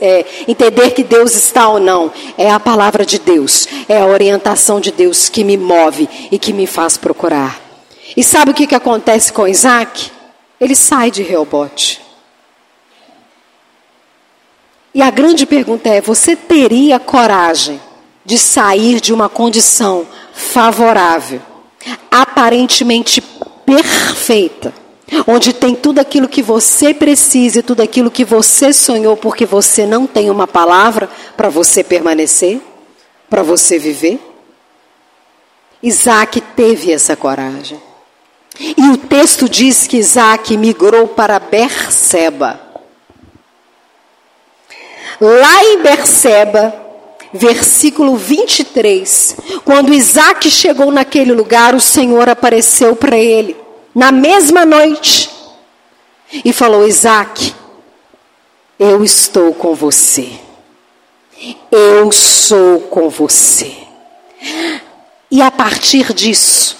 é, 0.00 0.24
entender 0.46 0.92
que 0.92 1.02
Deus 1.02 1.34
está 1.34 1.68
ou 1.68 1.80
não. 1.80 2.12
É 2.38 2.48
a 2.48 2.60
palavra 2.60 3.04
de 3.04 3.18
Deus, 3.18 3.66
é 3.88 3.98
a 3.98 4.06
orientação 4.06 4.78
de 4.78 4.92
Deus 4.92 5.28
que 5.28 5.42
me 5.42 5.56
move 5.56 6.08
e 6.30 6.38
que 6.38 6.52
me 6.52 6.64
faz 6.64 6.96
procurar. 6.96 7.69
E 8.16 8.22
sabe 8.22 8.50
o 8.50 8.54
que, 8.54 8.66
que 8.66 8.74
acontece 8.74 9.32
com 9.32 9.46
Isaac? 9.46 10.10
Ele 10.60 10.74
sai 10.74 11.10
de 11.10 11.22
Reobote. 11.22 12.00
E 14.92 15.00
a 15.00 15.10
grande 15.10 15.46
pergunta 15.46 15.88
é: 15.88 16.00
você 16.00 16.34
teria 16.34 16.98
coragem 16.98 17.80
de 18.24 18.38
sair 18.38 19.00
de 19.00 19.12
uma 19.12 19.28
condição 19.28 20.06
favorável, 20.32 21.40
aparentemente 22.10 23.20
perfeita, 23.64 24.74
onde 25.26 25.52
tem 25.52 25.74
tudo 25.74 26.00
aquilo 26.00 26.28
que 26.28 26.42
você 26.42 26.92
precisa 26.92 27.60
e 27.60 27.62
tudo 27.62 27.80
aquilo 27.80 28.10
que 28.10 28.24
você 28.24 28.72
sonhou, 28.72 29.16
porque 29.16 29.46
você 29.46 29.86
não 29.86 30.06
tem 30.06 30.28
uma 30.28 30.46
palavra 30.46 31.08
para 31.36 31.48
você 31.48 31.82
permanecer, 31.84 32.60
para 33.28 33.42
você 33.42 33.78
viver? 33.78 34.20
Isaac 35.82 36.40
teve 36.40 36.92
essa 36.92 37.16
coragem. 37.16 37.80
E 38.60 38.90
o 38.90 38.98
texto 38.98 39.48
diz 39.48 39.86
que 39.86 39.96
Isaac 39.96 40.54
migrou 40.54 41.08
para 41.08 41.38
Berseba. 41.38 42.60
Lá 45.18 45.64
em 45.64 45.82
Berseba, 45.82 46.74
versículo 47.32 48.16
23, 48.16 49.36
quando 49.64 49.94
Isaac 49.94 50.50
chegou 50.50 50.92
naquele 50.92 51.32
lugar, 51.32 51.74
o 51.74 51.80
Senhor 51.80 52.28
apareceu 52.28 52.94
para 52.94 53.16
ele 53.16 53.56
na 53.94 54.12
mesma 54.12 54.66
noite 54.66 55.30
e 56.44 56.52
falou: 56.52 56.86
Isaac, 56.86 57.54
eu 58.78 59.02
estou 59.02 59.54
com 59.54 59.74
você. 59.74 60.30
Eu 61.70 62.12
sou 62.12 62.80
com 62.80 63.08
você. 63.08 63.74
E 65.30 65.40
a 65.40 65.50
partir 65.50 66.12
disso, 66.12 66.79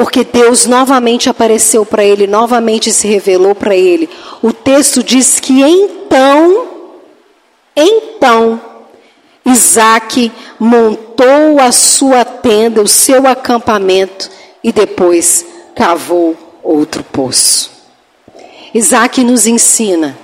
porque 0.00 0.24
Deus 0.24 0.64
novamente 0.64 1.28
apareceu 1.28 1.84
para 1.84 2.02
ele, 2.02 2.26
novamente 2.26 2.90
se 2.90 3.06
revelou 3.06 3.54
para 3.54 3.76
ele, 3.76 4.08
o 4.42 4.50
texto 4.50 5.02
diz 5.02 5.38
que 5.38 5.60
então, 5.60 6.68
então, 7.76 8.58
Isaac 9.44 10.32
montou 10.58 11.60
a 11.60 11.70
sua 11.70 12.24
tenda, 12.24 12.80
o 12.80 12.88
seu 12.88 13.26
acampamento, 13.26 14.30
e 14.64 14.72
depois 14.72 15.44
cavou 15.74 16.34
outro 16.62 17.04
poço. 17.04 17.70
Isaac 18.72 19.22
nos 19.22 19.46
ensina 19.46 20.16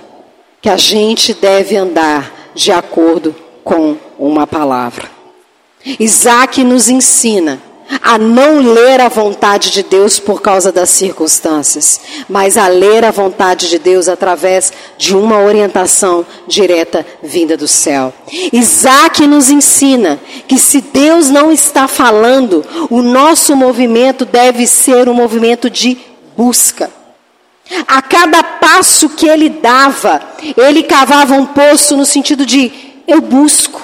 que 0.59 0.69
a 0.69 0.77
gente 0.77 1.35
deve 1.35 1.77
andar 1.77 2.49
de 2.55 2.71
acordo 2.71 3.35
com 3.63 3.95
uma 4.17 4.47
palavra. 4.47 5.07
Isaac 5.99 6.63
nos 6.63 6.89
ensina 6.89 7.61
a 8.01 8.17
não 8.17 8.59
ler 8.59 8.99
a 8.99 9.09
vontade 9.09 9.71
de 9.71 9.83
Deus 9.83 10.19
por 10.19 10.41
causa 10.41 10.71
das 10.71 10.89
circunstâncias, 10.89 11.99
mas 12.27 12.57
a 12.57 12.67
ler 12.67 13.05
a 13.05 13.11
vontade 13.11 13.69
de 13.69 13.79
Deus 13.79 14.07
através 14.07 14.73
de 14.97 15.15
uma 15.15 15.39
orientação 15.39 16.25
direta 16.47 17.05
vinda 17.23 17.55
do 17.55 17.67
céu. 17.67 18.13
Isaac 18.51 19.25
nos 19.25 19.49
ensina 19.49 20.19
que 20.47 20.57
se 20.57 20.81
Deus 20.81 21.29
não 21.29 21.51
está 21.51 21.87
falando, 21.87 22.65
o 22.89 23.01
nosso 23.01 23.55
movimento 23.55 24.25
deve 24.25 24.67
ser 24.67 25.07
um 25.07 25.13
movimento 25.13 25.69
de 25.69 25.97
busca. 26.35 26.91
A 27.87 28.01
cada 28.01 28.43
passo 28.43 29.09
que 29.09 29.27
ele 29.27 29.49
dava, 29.49 30.21
ele 30.55 30.83
cavava 30.83 31.35
um 31.35 31.45
poço 31.45 31.97
no 31.97 32.05
sentido 32.05 32.45
de 32.45 32.71
eu 33.07 33.21
busco. 33.21 33.81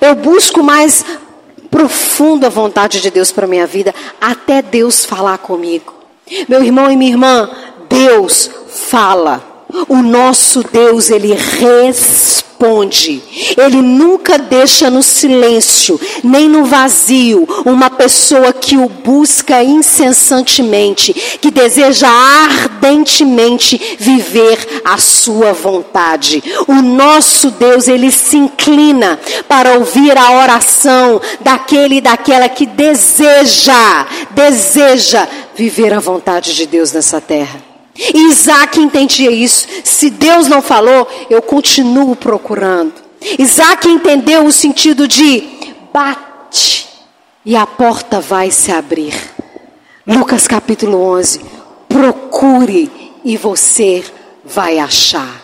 Eu 0.00 0.14
busco 0.14 0.62
mais 0.62 1.04
profundo 1.72 2.44
a 2.44 2.50
vontade 2.50 3.00
de 3.00 3.10
Deus 3.10 3.32
para 3.32 3.46
minha 3.46 3.66
vida, 3.66 3.94
até 4.20 4.60
Deus 4.60 5.06
falar 5.06 5.38
comigo. 5.38 5.94
Meu 6.46 6.62
irmão 6.62 6.90
e 6.90 6.96
minha 6.96 7.10
irmã, 7.10 7.50
Deus 7.88 8.50
fala. 8.68 9.51
O 9.88 10.02
nosso 10.02 10.62
Deus, 10.62 11.10
ele 11.10 11.34
responde. 11.34 12.52
Ele 13.56 13.82
nunca 13.82 14.38
deixa 14.38 14.88
no 14.88 15.02
silêncio, 15.02 16.00
nem 16.22 16.48
no 16.48 16.64
vazio, 16.64 17.44
uma 17.64 17.90
pessoa 17.90 18.52
que 18.52 18.76
o 18.76 18.88
busca 18.88 19.64
incessantemente, 19.64 21.12
que 21.40 21.50
deseja 21.50 22.08
ardentemente 22.08 23.96
viver 23.98 24.82
a 24.84 24.96
sua 24.96 25.52
vontade. 25.52 26.42
O 26.68 26.74
nosso 26.74 27.50
Deus, 27.50 27.88
ele 27.88 28.12
se 28.12 28.36
inclina 28.36 29.18
para 29.48 29.78
ouvir 29.78 30.16
a 30.16 30.38
oração 30.38 31.20
daquele 31.40 31.96
e 31.96 32.00
daquela 32.00 32.48
que 32.48 32.64
deseja, 32.66 34.06
deseja 34.30 35.26
viver 35.56 35.92
a 35.92 35.98
vontade 35.98 36.54
de 36.54 36.64
Deus 36.66 36.92
nessa 36.92 37.20
terra. 37.20 37.71
Isaac 37.96 38.80
entendia 38.80 39.30
isso. 39.30 39.66
Se 39.84 40.10
Deus 40.10 40.48
não 40.48 40.62
falou, 40.62 41.06
eu 41.28 41.42
continuo 41.42 42.16
procurando. 42.16 42.94
Isaac 43.38 43.88
entendeu 43.88 44.44
o 44.44 44.52
sentido 44.52 45.06
de 45.06 45.48
bate 45.92 46.88
e 47.44 47.54
a 47.54 47.66
porta 47.66 48.20
vai 48.20 48.50
se 48.50 48.72
abrir. 48.72 49.14
Lucas 50.06 50.48
capítulo 50.48 51.00
11. 51.00 51.40
Procure 51.88 52.90
e 53.24 53.36
você 53.36 54.04
vai 54.44 54.78
achar. 54.78 55.41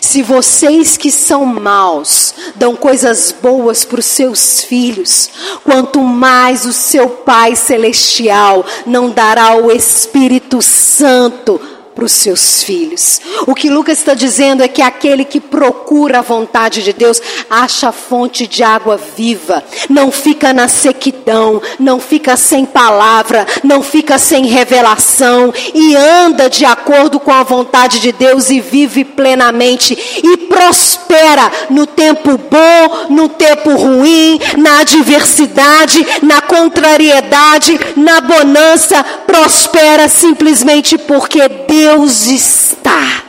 Se 0.00 0.22
vocês 0.22 0.96
que 0.96 1.10
são 1.10 1.44
maus 1.44 2.34
dão 2.54 2.74
coisas 2.74 3.34
boas 3.42 3.84
para 3.84 4.00
os 4.00 4.06
seus 4.06 4.62
filhos, 4.62 5.30
quanto 5.64 6.00
mais 6.00 6.64
o 6.64 6.72
seu 6.72 7.08
Pai 7.08 7.54
Celestial 7.54 8.64
não 8.86 9.10
dará 9.10 9.56
o 9.56 9.70
Espírito 9.70 10.62
Santo 10.62 11.60
para 11.94 12.04
os 12.04 12.12
seus 12.12 12.62
filhos. 12.62 13.20
O 13.46 13.54
que 13.54 13.68
Lucas 13.68 13.98
está 13.98 14.14
dizendo 14.14 14.62
é 14.62 14.68
que 14.68 14.82
aquele 14.82 15.24
que 15.24 15.40
procura 15.40 16.18
a 16.18 16.22
vontade 16.22 16.82
de 16.82 16.92
Deus 16.92 17.20
acha 17.48 17.92
fonte 17.92 18.46
de 18.46 18.62
água 18.62 18.98
viva, 19.16 19.62
não 19.88 20.10
fica 20.10 20.52
na 20.52 20.68
sequidão, 20.68 21.60
não 21.78 22.00
fica 22.00 22.36
sem 22.36 22.64
palavra, 22.64 23.46
não 23.62 23.82
fica 23.82 24.18
sem 24.18 24.46
revelação 24.46 25.52
e 25.74 25.94
anda 25.96 26.48
de 26.48 26.64
acordo 26.64 27.20
com 27.20 27.32
a 27.32 27.42
vontade 27.42 28.00
de 28.00 28.12
Deus 28.12 28.50
e 28.50 28.60
vive 28.60 29.04
plenamente 29.04 29.96
e 30.22 30.36
prospera 30.48 31.50
no 31.70 31.86
tempo 31.86 32.38
bom, 32.38 33.06
no 33.10 33.28
tempo 33.28 33.70
ruim, 33.70 34.40
na 34.56 34.80
adversidade, 34.80 36.06
na 36.22 36.40
contrariedade, 36.40 37.78
na 37.96 38.20
bonança, 38.20 39.02
prospera 39.26 40.08
simplesmente 40.08 40.96
porque 40.96 41.48
Deus 41.48 41.81
Deus 41.82 42.26
está. 42.28 43.24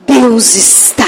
Deus 0.00 0.56
está. 0.56 1.04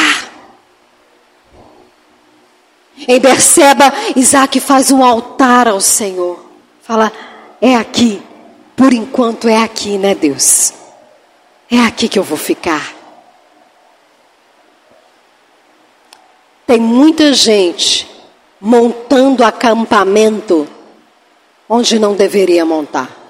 Em 3.09 3.19
Berseba, 3.19 3.93
Isaac 4.15 4.61
faz 4.61 4.93
um 4.93 5.03
altar 5.03 5.67
ao 5.67 5.81
Senhor. 5.81 6.47
Fala, 6.81 7.13
é 7.61 7.75
aqui. 7.75 8.23
Por 8.77 8.93
enquanto 8.93 9.49
é 9.49 9.61
aqui, 9.61 9.99
né, 9.99 10.15
Deus? 10.15 10.73
É 11.69 11.81
aqui 11.81 12.09
que 12.09 12.21
eu 12.21 12.23
vou 12.23 12.39
ficar. 12.39 12.95
Tem 16.65 16.79
muita 16.79 17.35
gente 17.35 18.09
montando 18.61 19.43
acampamento 19.43 20.69
onde 21.69 21.99
não 21.99 22.15
deveria 22.15 22.65
montar. 22.65 23.26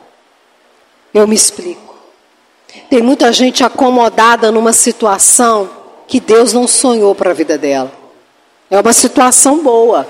Eu 1.16 1.26
me 1.26 1.34
explico. 1.34 1.94
Tem 2.90 3.00
muita 3.00 3.32
gente 3.32 3.64
acomodada 3.64 4.52
numa 4.52 4.74
situação 4.74 5.70
que 6.06 6.20
Deus 6.20 6.52
não 6.52 6.68
sonhou 6.68 7.14
para 7.14 7.30
a 7.30 7.32
vida 7.32 7.56
dela. 7.56 7.90
É 8.70 8.78
uma 8.78 8.92
situação 8.92 9.62
boa. 9.62 10.06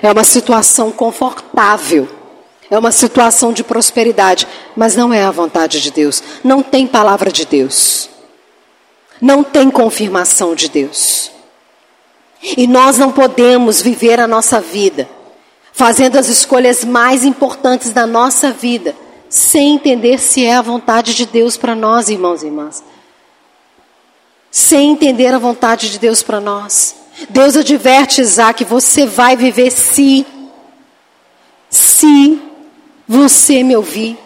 É 0.00 0.12
uma 0.12 0.22
situação 0.22 0.92
confortável. 0.92 2.08
É 2.70 2.78
uma 2.78 2.92
situação 2.92 3.52
de 3.52 3.64
prosperidade, 3.64 4.46
mas 4.76 4.94
não 4.94 5.12
é 5.12 5.24
a 5.24 5.30
vontade 5.32 5.80
de 5.80 5.90
Deus. 5.90 6.22
Não 6.44 6.62
tem 6.62 6.86
palavra 6.86 7.32
de 7.32 7.44
Deus. 7.44 8.08
Não 9.20 9.42
tem 9.42 9.72
confirmação 9.72 10.54
de 10.54 10.68
Deus. 10.68 11.32
E 12.56 12.68
nós 12.68 12.96
não 12.96 13.10
podemos 13.10 13.82
viver 13.82 14.20
a 14.20 14.28
nossa 14.28 14.60
vida 14.60 15.08
fazendo 15.72 16.16
as 16.16 16.28
escolhas 16.28 16.84
mais 16.84 17.24
importantes 17.24 17.90
da 17.90 18.06
nossa 18.06 18.52
vida, 18.52 18.94
sem 19.32 19.76
entender 19.76 20.18
se 20.18 20.44
é 20.44 20.56
a 20.56 20.60
vontade 20.60 21.14
de 21.14 21.24
Deus 21.24 21.56
para 21.56 21.74
nós, 21.74 22.10
irmãos 22.10 22.42
e 22.42 22.46
irmãs. 22.46 22.84
Sem 24.50 24.90
entender 24.92 25.32
a 25.32 25.38
vontade 25.38 25.90
de 25.90 25.98
Deus 25.98 26.22
para 26.22 26.38
nós. 26.38 26.94
Deus 27.30 27.56
adverte 27.56 28.20
Isaac: 28.20 28.62
você 28.62 29.06
vai 29.06 29.34
viver 29.34 29.70
se, 29.70 30.26
se 31.70 32.38
você 33.08 33.62
me 33.62 33.74
ouvir. 33.74 34.18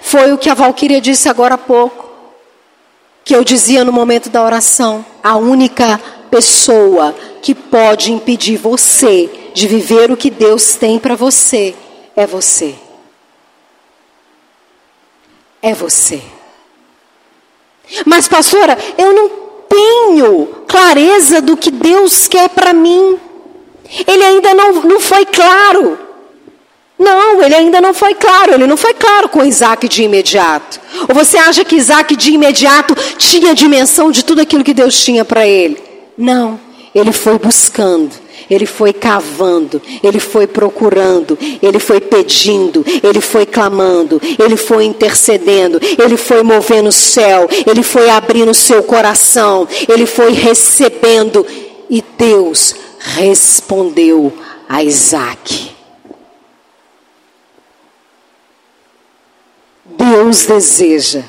Foi 0.00 0.32
o 0.32 0.38
que 0.38 0.50
a 0.50 0.54
Valquíria 0.54 1.00
disse 1.00 1.28
agora 1.28 1.54
há 1.54 1.58
pouco, 1.58 2.10
que 3.24 3.36
eu 3.36 3.44
dizia 3.44 3.84
no 3.84 3.92
momento 3.92 4.28
da 4.28 4.42
oração. 4.42 5.06
A 5.22 5.36
única 5.36 6.00
pessoa 6.28 7.14
que 7.40 7.54
pode 7.54 8.10
impedir 8.10 8.56
você 8.56 9.30
de 9.54 9.68
viver 9.68 10.10
o 10.10 10.16
que 10.16 10.28
Deus 10.28 10.74
tem 10.74 10.98
para 10.98 11.14
você 11.14 11.72
é 12.16 12.26
você. 12.26 12.74
É 15.62 15.72
você. 15.72 16.20
Mas, 18.04 18.26
pastora, 18.26 18.76
eu 18.98 19.12
não 19.12 19.30
tenho 19.68 20.46
clareza 20.66 21.40
do 21.40 21.56
que 21.56 21.70
Deus 21.70 22.26
quer 22.26 22.48
para 22.48 22.72
mim. 22.72 23.18
Ele 24.06 24.24
ainda 24.24 24.52
não, 24.54 24.72
não 24.82 25.00
foi 25.00 25.24
claro. 25.24 25.98
Não, 26.98 27.42
ele 27.42 27.54
ainda 27.54 27.80
não 27.80 27.92
foi 27.92 28.14
claro. 28.14 28.54
Ele 28.54 28.66
não 28.66 28.76
foi 28.76 28.94
claro 28.94 29.28
com 29.28 29.44
Isaac 29.44 29.88
de 29.88 30.02
imediato. 30.02 30.80
Ou 31.08 31.14
você 31.14 31.36
acha 31.36 31.64
que 31.64 31.76
Isaac 31.76 32.14
de 32.16 32.32
imediato 32.32 32.94
tinha 33.16 33.54
dimensão 33.54 34.10
de 34.10 34.24
tudo 34.24 34.40
aquilo 34.40 34.64
que 34.64 34.74
Deus 34.74 35.02
tinha 35.02 35.24
para 35.24 35.46
ele? 35.46 35.82
Não, 36.16 36.60
ele 36.94 37.12
foi 37.12 37.38
buscando, 37.38 38.12
ele 38.52 38.66
foi 38.66 38.92
cavando, 38.92 39.80
ele 40.02 40.20
foi 40.20 40.46
procurando, 40.46 41.38
ele 41.62 41.78
foi 41.78 42.00
pedindo, 42.00 42.84
ele 43.02 43.20
foi 43.20 43.46
clamando, 43.46 44.20
ele 44.38 44.56
foi 44.58 44.84
intercedendo, 44.84 45.80
ele 45.98 46.18
foi 46.18 46.42
movendo 46.42 46.88
o 46.88 46.92
céu, 46.92 47.48
ele 47.66 47.82
foi 47.82 48.10
abrindo 48.10 48.52
seu 48.52 48.82
coração, 48.82 49.66
ele 49.88 50.04
foi 50.04 50.32
recebendo 50.32 51.46
e 51.88 52.04
Deus 52.18 52.74
respondeu 52.98 54.30
a 54.68 54.84
Isaac. 54.84 55.70
Deus 59.84 60.44
deseja 60.44 61.22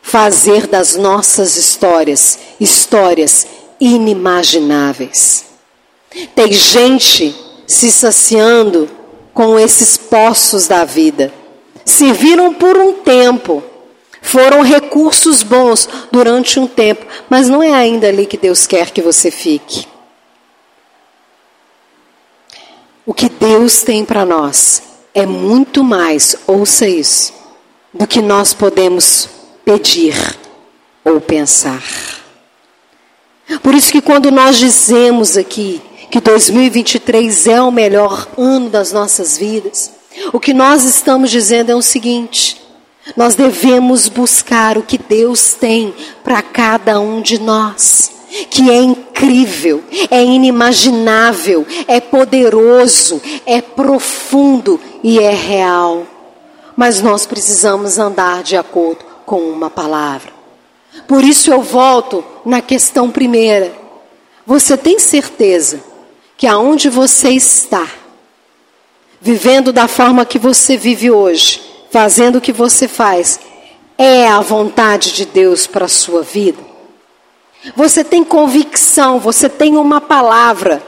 fazer 0.00 0.66
das 0.66 0.96
nossas 0.96 1.56
histórias 1.56 2.38
histórias 2.58 3.46
inimagináveis. 3.78 5.47
Tem 6.34 6.52
gente 6.52 7.34
se 7.66 7.90
saciando 7.92 8.88
com 9.34 9.58
esses 9.58 9.96
poços 9.96 10.66
da 10.66 10.84
vida. 10.84 11.32
Serviram 11.84 12.52
por 12.52 12.76
um 12.76 12.94
tempo, 12.94 13.62
foram 14.20 14.62
recursos 14.62 15.42
bons 15.42 15.88
durante 16.10 16.58
um 16.58 16.66
tempo, 16.66 17.06
mas 17.30 17.48
não 17.48 17.62
é 17.62 17.72
ainda 17.72 18.08
ali 18.08 18.26
que 18.26 18.36
Deus 18.36 18.66
quer 18.66 18.90
que 18.90 19.00
você 19.00 19.30
fique. 19.30 19.86
O 23.06 23.14
que 23.14 23.28
Deus 23.28 23.82
tem 23.82 24.04
para 24.04 24.24
nós 24.24 24.82
é 25.14 25.24
muito 25.24 25.82
mais, 25.82 26.36
ouça 26.46 26.86
isso, 26.86 27.32
do 27.92 28.06
que 28.06 28.20
nós 28.20 28.52
podemos 28.52 29.28
pedir 29.64 30.14
ou 31.04 31.20
pensar. 31.20 31.82
Por 33.62 33.74
isso 33.74 33.90
que 33.90 34.02
quando 34.02 34.30
nós 34.30 34.58
dizemos 34.58 35.36
aqui 35.36 35.80
que 36.10 36.20
2023 36.20 37.46
é 37.48 37.62
o 37.62 37.70
melhor 37.70 38.28
ano 38.36 38.70
das 38.70 38.92
nossas 38.92 39.36
vidas, 39.36 39.92
o 40.32 40.40
que 40.40 40.54
nós 40.54 40.84
estamos 40.84 41.30
dizendo 41.30 41.70
é 41.70 41.74
o 41.74 41.82
seguinte: 41.82 42.60
nós 43.16 43.34
devemos 43.34 44.08
buscar 44.08 44.78
o 44.78 44.82
que 44.82 44.98
Deus 44.98 45.54
tem 45.54 45.94
para 46.24 46.42
cada 46.42 46.98
um 47.00 47.20
de 47.20 47.38
nós, 47.38 48.10
que 48.50 48.70
é 48.70 48.76
incrível, 48.76 49.82
é 50.10 50.22
inimaginável, 50.22 51.66
é 51.86 52.00
poderoso, 52.00 53.20
é 53.46 53.60
profundo 53.60 54.80
e 55.02 55.18
é 55.18 55.32
real. 55.32 56.06
Mas 56.76 57.02
nós 57.02 57.26
precisamos 57.26 57.98
andar 57.98 58.42
de 58.42 58.56
acordo 58.56 59.04
com 59.26 59.40
uma 59.40 59.68
palavra. 59.68 60.32
Por 61.06 61.24
isso 61.24 61.50
eu 61.50 61.60
volto 61.60 62.24
na 62.44 62.60
questão 62.60 63.10
primeira. 63.10 63.72
Você 64.46 64.76
tem 64.76 64.98
certeza 64.98 65.87
que 66.38 66.46
aonde 66.46 66.88
você 66.88 67.30
está, 67.30 67.84
vivendo 69.20 69.72
da 69.72 69.88
forma 69.88 70.24
que 70.24 70.38
você 70.38 70.76
vive 70.76 71.10
hoje, 71.10 71.60
fazendo 71.90 72.36
o 72.36 72.40
que 72.40 72.52
você 72.52 72.86
faz, 72.86 73.40
é 73.98 74.28
a 74.28 74.38
vontade 74.38 75.14
de 75.14 75.26
Deus 75.26 75.66
para 75.66 75.86
a 75.86 75.88
sua 75.88 76.22
vida? 76.22 76.62
Você 77.74 78.04
tem 78.04 78.22
convicção, 78.22 79.18
você 79.18 79.48
tem 79.48 79.76
uma 79.76 80.00
palavra 80.00 80.80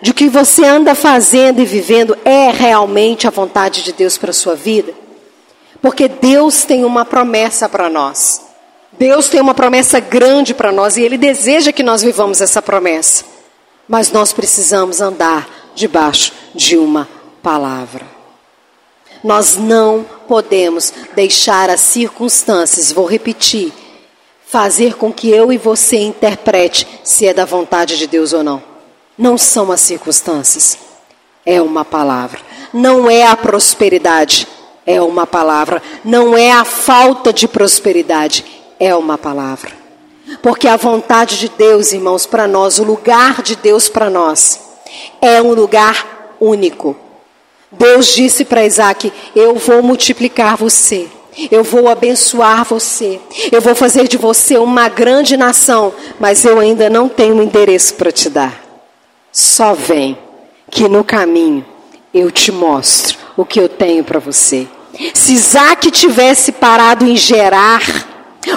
de 0.00 0.14
que 0.14 0.28
você 0.28 0.64
anda 0.64 0.94
fazendo 0.94 1.60
e 1.60 1.64
vivendo 1.64 2.16
é 2.24 2.52
realmente 2.52 3.26
a 3.26 3.30
vontade 3.30 3.82
de 3.82 3.92
Deus 3.92 4.16
para 4.16 4.30
a 4.30 4.34
sua 4.34 4.54
vida? 4.54 4.94
Porque 5.82 6.06
Deus 6.06 6.62
tem 6.62 6.84
uma 6.84 7.04
promessa 7.04 7.68
para 7.68 7.90
nós. 7.90 8.42
Deus 8.92 9.28
tem 9.28 9.40
uma 9.40 9.54
promessa 9.54 9.98
grande 9.98 10.54
para 10.54 10.70
nós 10.70 10.96
e 10.96 11.02
Ele 11.02 11.18
deseja 11.18 11.72
que 11.72 11.82
nós 11.82 12.00
vivamos 12.00 12.40
essa 12.40 12.62
promessa. 12.62 13.33
Mas 13.88 14.10
nós 14.10 14.32
precisamos 14.32 15.00
andar 15.00 15.48
debaixo 15.74 16.32
de 16.54 16.76
uma 16.76 17.08
palavra. 17.42 18.06
Nós 19.22 19.56
não 19.56 20.04
podemos 20.28 20.92
deixar 21.14 21.70
as 21.70 21.80
circunstâncias, 21.80 22.92
vou 22.92 23.06
repetir, 23.06 23.72
fazer 24.46 24.94
com 24.94 25.12
que 25.12 25.30
eu 25.30 25.52
e 25.52 25.58
você 25.58 25.96
interprete 25.96 26.86
se 27.02 27.26
é 27.26 27.34
da 27.34 27.44
vontade 27.44 27.96
de 27.96 28.06
Deus 28.06 28.32
ou 28.32 28.44
não. 28.44 28.62
Não 29.16 29.38
são 29.38 29.72
as 29.72 29.80
circunstâncias, 29.80 30.78
é 31.46 31.60
uma 31.60 31.84
palavra. 31.84 32.40
Não 32.72 33.10
é 33.10 33.26
a 33.26 33.36
prosperidade, 33.36 34.46
é 34.86 35.00
uma 35.00 35.26
palavra. 35.26 35.82
Não 36.04 36.36
é 36.36 36.52
a 36.52 36.64
falta 36.64 37.32
de 37.32 37.48
prosperidade, 37.48 38.44
é 38.78 38.94
uma 38.94 39.16
palavra. 39.16 39.83
Porque 40.42 40.68
a 40.68 40.76
vontade 40.76 41.38
de 41.38 41.48
Deus, 41.48 41.92
irmãos, 41.92 42.26
para 42.26 42.46
nós, 42.46 42.78
o 42.78 42.84
lugar 42.84 43.42
de 43.42 43.56
Deus 43.56 43.88
para 43.88 44.10
nós, 44.10 44.60
é 45.20 45.40
um 45.40 45.52
lugar 45.52 46.36
único. 46.40 46.96
Deus 47.70 48.14
disse 48.14 48.44
para 48.44 48.64
Isaac: 48.64 49.12
Eu 49.34 49.56
vou 49.56 49.82
multiplicar 49.82 50.56
você. 50.56 51.08
Eu 51.50 51.64
vou 51.64 51.88
abençoar 51.88 52.64
você. 52.64 53.20
Eu 53.50 53.60
vou 53.60 53.74
fazer 53.74 54.06
de 54.06 54.16
você 54.16 54.56
uma 54.56 54.88
grande 54.88 55.36
nação. 55.36 55.92
Mas 56.20 56.44
eu 56.44 56.60
ainda 56.60 56.88
não 56.88 57.08
tenho 57.08 57.34
um 57.34 57.42
endereço 57.42 57.94
para 57.94 58.12
te 58.12 58.30
dar. 58.30 58.62
Só 59.32 59.74
vem, 59.74 60.16
que 60.70 60.88
no 60.88 61.02
caminho 61.02 61.64
eu 62.12 62.30
te 62.30 62.52
mostro 62.52 63.18
o 63.36 63.44
que 63.44 63.60
eu 63.60 63.68
tenho 63.68 64.04
para 64.04 64.20
você. 64.20 64.68
Se 65.12 65.32
Isaac 65.32 65.90
tivesse 65.90 66.52
parado 66.52 67.04
em 67.04 67.16
Gerar, 67.16 67.82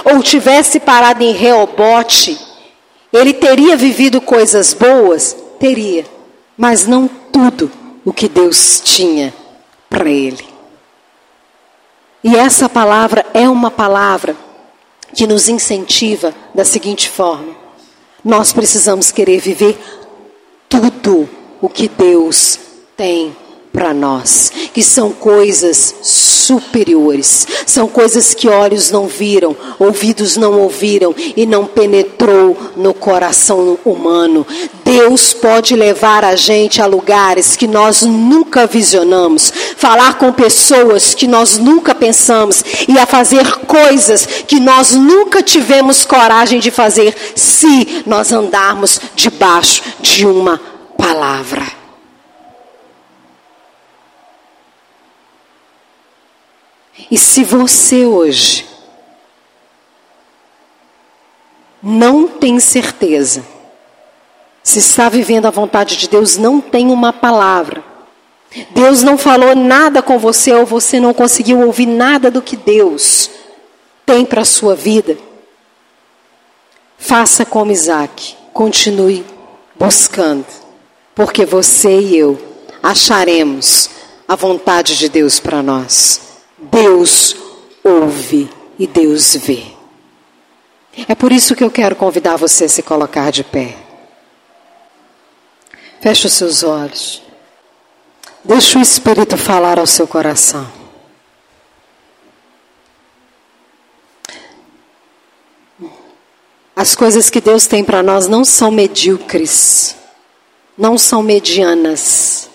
ou 0.04 0.22
tivesse 0.22 0.80
parado 0.80 1.22
em 1.22 1.32
Reobote, 1.32 2.38
ele 3.12 3.32
teria 3.32 3.76
vivido 3.76 4.20
coisas 4.20 4.74
boas? 4.74 5.36
Teria, 5.58 6.04
mas 6.56 6.86
não 6.86 7.08
tudo 7.08 7.70
o 8.04 8.12
que 8.12 8.28
Deus 8.28 8.80
tinha 8.80 9.34
para 9.88 10.08
ele. 10.08 10.44
E 12.22 12.36
essa 12.36 12.68
palavra 12.68 13.24
é 13.32 13.48
uma 13.48 13.70
palavra 13.70 14.36
que 15.14 15.26
nos 15.26 15.48
incentiva 15.48 16.34
da 16.54 16.64
seguinte 16.64 17.08
forma: 17.08 17.54
nós 18.24 18.52
precisamos 18.52 19.10
querer 19.10 19.40
viver 19.40 19.78
tudo 20.68 21.28
o 21.60 21.68
que 21.68 21.88
Deus 21.88 22.58
tem 22.96 23.34
para 23.72 23.94
nós, 23.94 24.50
que 24.72 24.82
são 24.82 25.12
coisas 25.12 25.94
superiores. 26.48 27.46
São 27.66 27.86
coisas 27.86 28.32
que 28.32 28.48
olhos 28.48 28.90
não 28.90 29.06
viram, 29.06 29.54
ouvidos 29.78 30.36
não 30.36 30.58
ouviram 30.60 31.14
e 31.36 31.44
não 31.44 31.66
penetrou 31.66 32.56
no 32.74 32.94
coração 32.94 33.78
humano. 33.84 34.46
Deus 34.82 35.34
pode 35.34 35.76
levar 35.76 36.24
a 36.24 36.34
gente 36.34 36.80
a 36.80 36.86
lugares 36.86 37.54
que 37.54 37.66
nós 37.66 38.02
nunca 38.02 38.66
visionamos, 38.66 39.52
falar 39.76 40.14
com 40.14 40.32
pessoas 40.32 41.14
que 41.14 41.26
nós 41.26 41.58
nunca 41.58 41.94
pensamos 41.94 42.64
e 42.88 42.98
a 42.98 43.04
fazer 43.04 43.46
coisas 43.66 44.26
que 44.46 44.58
nós 44.58 44.94
nunca 44.94 45.42
tivemos 45.42 46.06
coragem 46.06 46.58
de 46.60 46.70
fazer 46.70 47.14
se 47.34 48.02
nós 48.06 48.32
andarmos 48.32 48.98
debaixo 49.14 49.82
de 50.00 50.26
uma 50.26 50.58
palavra. 50.96 51.77
E 57.10 57.16
se 57.16 57.42
você 57.42 58.04
hoje 58.04 58.66
não 61.82 62.28
tem 62.28 62.60
certeza, 62.60 63.44
se 64.62 64.78
está 64.80 65.08
vivendo 65.08 65.46
a 65.46 65.50
vontade 65.50 65.96
de 65.96 66.08
Deus, 66.08 66.36
não 66.36 66.60
tem 66.60 66.90
uma 66.90 67.12
palavra. 67.12 67.82
Deus 68.70 69.02
não 69.02 69.16
falou 69.16 69.54
nada 69.54 70.02
com 70.02 70.18
você 70.18 70.52
ou 70.52 70.66
você 70.66 70.98
não 70.98 71.14
conseguiu 71.14 71.60
ouvir 71.60 71.86
nada 71.86 72.30
do 72.30 72.42
que 72.42 72.56
Deus 72.56 73.30
tem 74.04 74.24
para 74.24 74.42
a 74.42 74.44
sua 74.44 74.74
vida. 74.74 75.16
Faça 76.98 77.44
como 77.44 77.72
Isaac, 77.72 78.36
continue 78.52 79.24
buscando, 79.78 80.46
porque 81.14 81.46
você 81.46 82.00
e 82.00 82.16
eu 82.16 82.38
acharemos 82.82 83.90
a 84.26 84.34
vontade 84.34 84.98
de 84.98 85.08
Deus 85.08 85.38
para 85.38 85.62
nós. 85.62 86.27
Deus 86.70 87.36
ouve 87.82 88.50
e 88.78 88.86
Deus 88.86 89.36
vê. 89.36 89.64
É 91.08 91.14
por 91.14 91.30
isso 91.32 91.54
que 91.54 91.62
eu 91.62 91.70
quero 91.70 91.94
convidar 91.94 92.36
você 92.36 92.64
a 92.64 92.68
se 92.68 92.82
colocar 92.82 93.30
de 93.30 93.44
pé. 93.44 93.76
Feche 96.00 96.26
os 96.26 96.32
seus 96.32 96.62
olhos. 96.62 97.22
Deixe 98.44 98.78
o 98.78 98.80
Espírito 98.80 99.36
falar 99.36 99.78
ao 99.78 99.86
seu 99.86 100.06
coração. 100.06 100.66
As 106.74 106.94
coisas 106.94 107.28
que 107.28 107.40
Deus 107.40 107.66
tem 107.66 107.82
para 107.82 108.04
nós 108.04 108.28
não 108.28 108.44
são 108.44 108.70
medíocres, 108.70 109.96
não 110.76 110.96
são 110.96 111.22
medianas. 111.24 112.47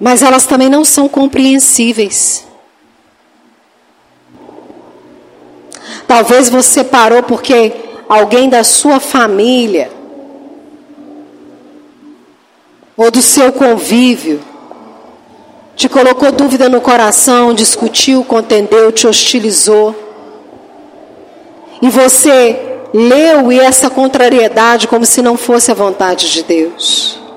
Mas 0.00 0.22
elas 0.22 0.44
também 0.44 0.68
não 0.68 0.84
são 0.84 1.08
compreensíveis. 1.08 2.46
Talvez 6.06 6.48
você 6.48 6.84
parou 6.84 7.22
porque 7.22 7.72
alguém 8.08 8.48
da 8.48 8.64
sua 8.64 8.98
família 8.98 9.90
ou 12.96 13.10
do 13.10 13.20
seu 13.20 13.52
convívio 13.52 14.40
te 15.76 15.88
colocou 15.88 16.32
dúvida 16.32 16.68
no 16.68 16.80
coração, 16.80 17.54
discutiu, 17.54 18.24
contendeu, 18.24 18.90
te 18.90 19.06
hostilizou. 19.06 19.94
E 21.80 21.88
você 21.88 22.80
leu 22.92 23.52
essa 23.52 23.88
contrariedade 23.88 24.88
como 24.88 25.06
se 25.06 25.22
não 25.22 25.36
fosse 25.36 25.70
a 25.70 25.74
vontade 25.74 26.32
de 26.32 26.42
Deus. 26.42 27.27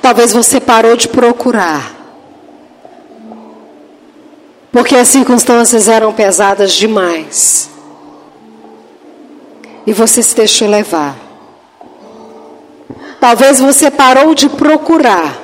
Talvez 0.00 0.32
você 0.32 0.60
parou 0.60 0.96
de 0.96 1.08
procurar. 1.08 2.00
Porque 4.72 4.94
as 4.94 5.08
circunstâncias 5.08 5.88
eram 5.88 6.12
pesadas 6.12 6.72
demais. 6.72 7.70
E 9.86 9.92
você 9.92 10.22
se 10.22 10.34
deixou 10.34 10.68
levar. 10.68 11.16
Talvez 13.20 13.60
você 13.60 13.90
parou 13.90 14.34
de 14.34 14.48
procurar. 14.48 15.38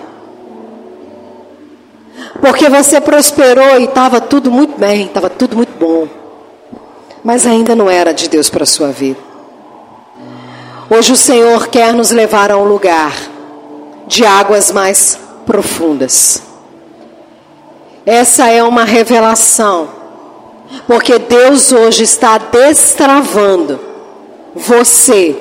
Porque 2.40 2.68
você 2.68 3.00
prosperou 3.00 3.80
e 3.80 3.84
estava 3.84 4.20
tudo 4.20 4.50
muito 4.50 4.78
bem, 4.78 5.06
estava 5.06 5.28
tudo 5.28 5.56
muito 5.56 5.76
bom. 5.78 6.06
Mas 7.24 7.46
ainda 7.46 7.74
não 7.74 7.90
era 7.90 8.12
de 8.12 8.28
Deus 8.28 8.48
para 8.48 8.62
a 8.62 8.66
sua 8.66 8.88
vida. 8.88 9.18
Hoje 10.88 11.12
o 11.12 11.16
Senhor 11.16 11.66
quer 11.66 11.92
nos 11.92 12.12
levar 12.12 12.52
a 12.52 12.56
um 12.56 12.64
lugar 12.64 13.12
de 14.06 14.24
águas 14.24 14.70
mais 14.70 15.18
profundas. 15.44 16.42
Essa 18.04 18.48
é 18.50 18.62
uma 18.62 18.84
revelação, 18.84 19.88
porque 20.86 21.18
Deus 21.18 21.72
hoje 21.72 22.04
está 22.04 22.38
destravando 22.38 23.80
você 24.54 25.36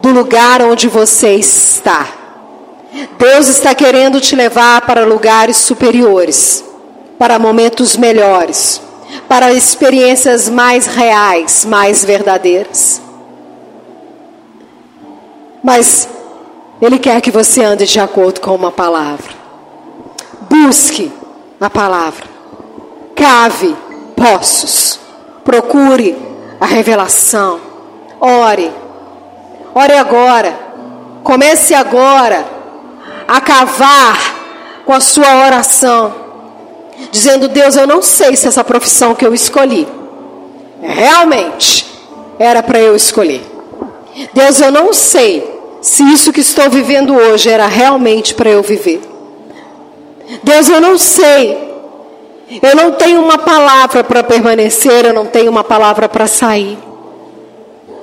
do 0.00 0.10
lugar 0.10 0.62
onde 0.62 0.88
você 0.88 1.34
está. 1.34 2.06
Deus 3.18 3.48
está 3.48 3.74
querendo 3.74 4.20
te 4.20 4.36
levar 4.36 4.82
para 4.82 5.04
lugares 5.04 5.56
superiores, 5.56 6.64
para 7.18 7.38
momentos 7.38 7.96
melhores, 7.96 8.80
para 9.28 9.52
experiências 9.52 10.48
mais 10.48 10.86
reais, 10.86 11.64
mais 11.64 12.04
verdadeiras. 12.04 13.02
Mas 15.62 16.08
ele 16.80 16.98
quer 16.98 17.20
que 17.20 17.30
você 17.30 17.62
ande 17.62 17.86
de 17.86 17.98
acordo 17.98 18.40
com 18.40 18.54
uma 18.54 18.70
palavra. 18.70 19.34
Busque 20.48 21.10
a 21.60 21.70
palavra. 21.70 22.24
Cave 23.14 23.76
poços. 24.14 25.00
Procure 25.44 26.16
a 26.60 26.66
revelação. 26.66 27.60
Ore. 28.20 28.70
Ore 29.74 29.92
agora. 29.94 30.58
Comece 31.22 31.74
agora 31.74 32.46
a 33.26 33.40
cavar 33.40 34.36
com 34.84 34.92
a 34.92 35.00
sua 35.00 35.46
oração. 35.46 36.14
Dizendo: 37.10 37.48
Deus, 37.48 37.76
eu 37.76 37.86
não 37.86 38.02
sei 38.02 38.36
se 38.36 38.46
essa 38.46 38.64
profissão 38.64 39.14
que 39.14 39.26
eu 39.26 39.34
escolhi 39.34 39.86
realmente 40.80 41.86
era 42.38 42.62
para 42.62 42.78
eu 42.78 42.94
escolher. 42.94 43.44
Deus, 44.32 44.60
eu 44.60 44.70
não 44.70 44.92
sei 44.92 45.55
se 45.86 46.02
isso 46.02 46.32
que 46.32 46.40
estou 46.40 46.68
vivendo 46.68 47.14
hoje 47.14 47.48
era 47.48 47.68
realmente 47.68 48.34
para 48.34 48.50
eu 48.50 48.60
viver. 48.60 49.00
Deus, 50.42 50.68
eu 50.68 50.80
não 50.80 50.98
sei. 50.98 51.56
Eu 52.60 52.74
não 52.74 52.90
tenho 52.90 53.22
uma 53.22 53.38
palavra 53.38 54.02
para 54.02 54.24
permanecer, 54.24 55.04
eu 55.04 55.14
não 55.14 55.26
tenho 55.26 55.48
uma 55.48 55.62
palavra 55.62 56.08
para 56.08 56.26
sair. 56.26 56.76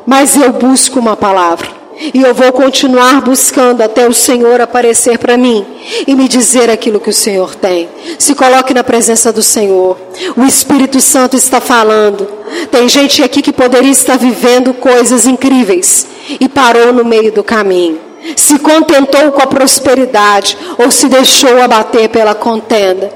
Mas 0.06 0.38
eu 0.38 0.54
busco 0.54 0.98
uma 0.98 1.18
palavra. 1.18 1.68
E 2.14 2.22
eu 2.22 2.34
vou 2.34 2.54
continuar 2.54 3.20
buscando 3.20 3.82
até 3.82 4.08
o 4.08 4.14
Senhor 4.14 4.62
aparecer 4.62 5.18
para 5.18 5.36
mim 5.36 5.66
e 6.08 6.16
me 6.16 6.30
dizer 6.30 6.70
aquilo 6.70 7.02
que 7.02 7.10
o 7.10 7.14
Senhor 7.14 7.54
tem. 7.54 7.90
Se 8.18 8.34
coloque 8.34 8.74
na 8.74 8.86
presença 8.86 9.30
do 9.34 9.44
Senhor. 9.44 9.98
O 10.38 10.46
Espírito 10.46 11.02
Santo 11.02 11.36
está 11.36 11.60
falando. 11.60 12.26
Tem 12.72 12.88
gente 12.88 13.22
aqui 13.22 13.42
que 13.42 13.52
poderia 13.52 13.92
estar 13.92 14.18
vivendo 14.18 14.74
coisas 14.74 15.28
incríveis 15.28 16.13
e 16.40 16.48
parou 16.48 16.94
no 16.94 17.06
meio 17.06 17.32
do 17.32 17.44
caminho. 17.44 18.00
Se 18.36 18.58
contentou 18.60 19.32
com 19.32 19.42
a 19.42 19.48
prosperidade 19.48 20.58
ou 20.78 20.90
se 20.90 21.08
deixou 21.08 21.62
abater 21.62 22.10
pela 22.10 22.34
contenda. 22.34 23.12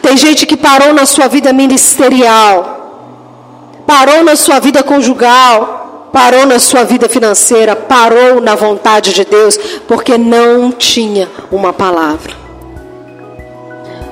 Tem 0.00 0.16
gente 0.16 0.46
que 0.46 0.56
parou 0.56 0.94
na 0.94 1.04
sua 1.04 1.28
vida 1.28 1.52
ministerial, 1.52 3.82
parou 3.86 4.24
na 4.24 4.34
sua 4.34 4.58
vida 4.58 4.82
conjugal, 4.82 6.08
parou 6.12 6.46
na 6.46 6.58
sua 6.58 6.82
vida 6.82 7.08
financeira, 7.08 7.76
parou 7.76 8.40
na 8.40 8.54
vontade 8.54 9.12
de 9.12 9.24
Deus, 9.24 9.56
porque 9.86 10.16
não 10.16 10.72
tinha 10.72 11.28
uma 11.52 11.72
palavra. 11.72 12.34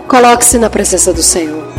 Coloque-se 0.06 0.58
na 0.58 0.68
presença 0.68 1.12
do 1.12 1.22
Senhor. 1.22 1.73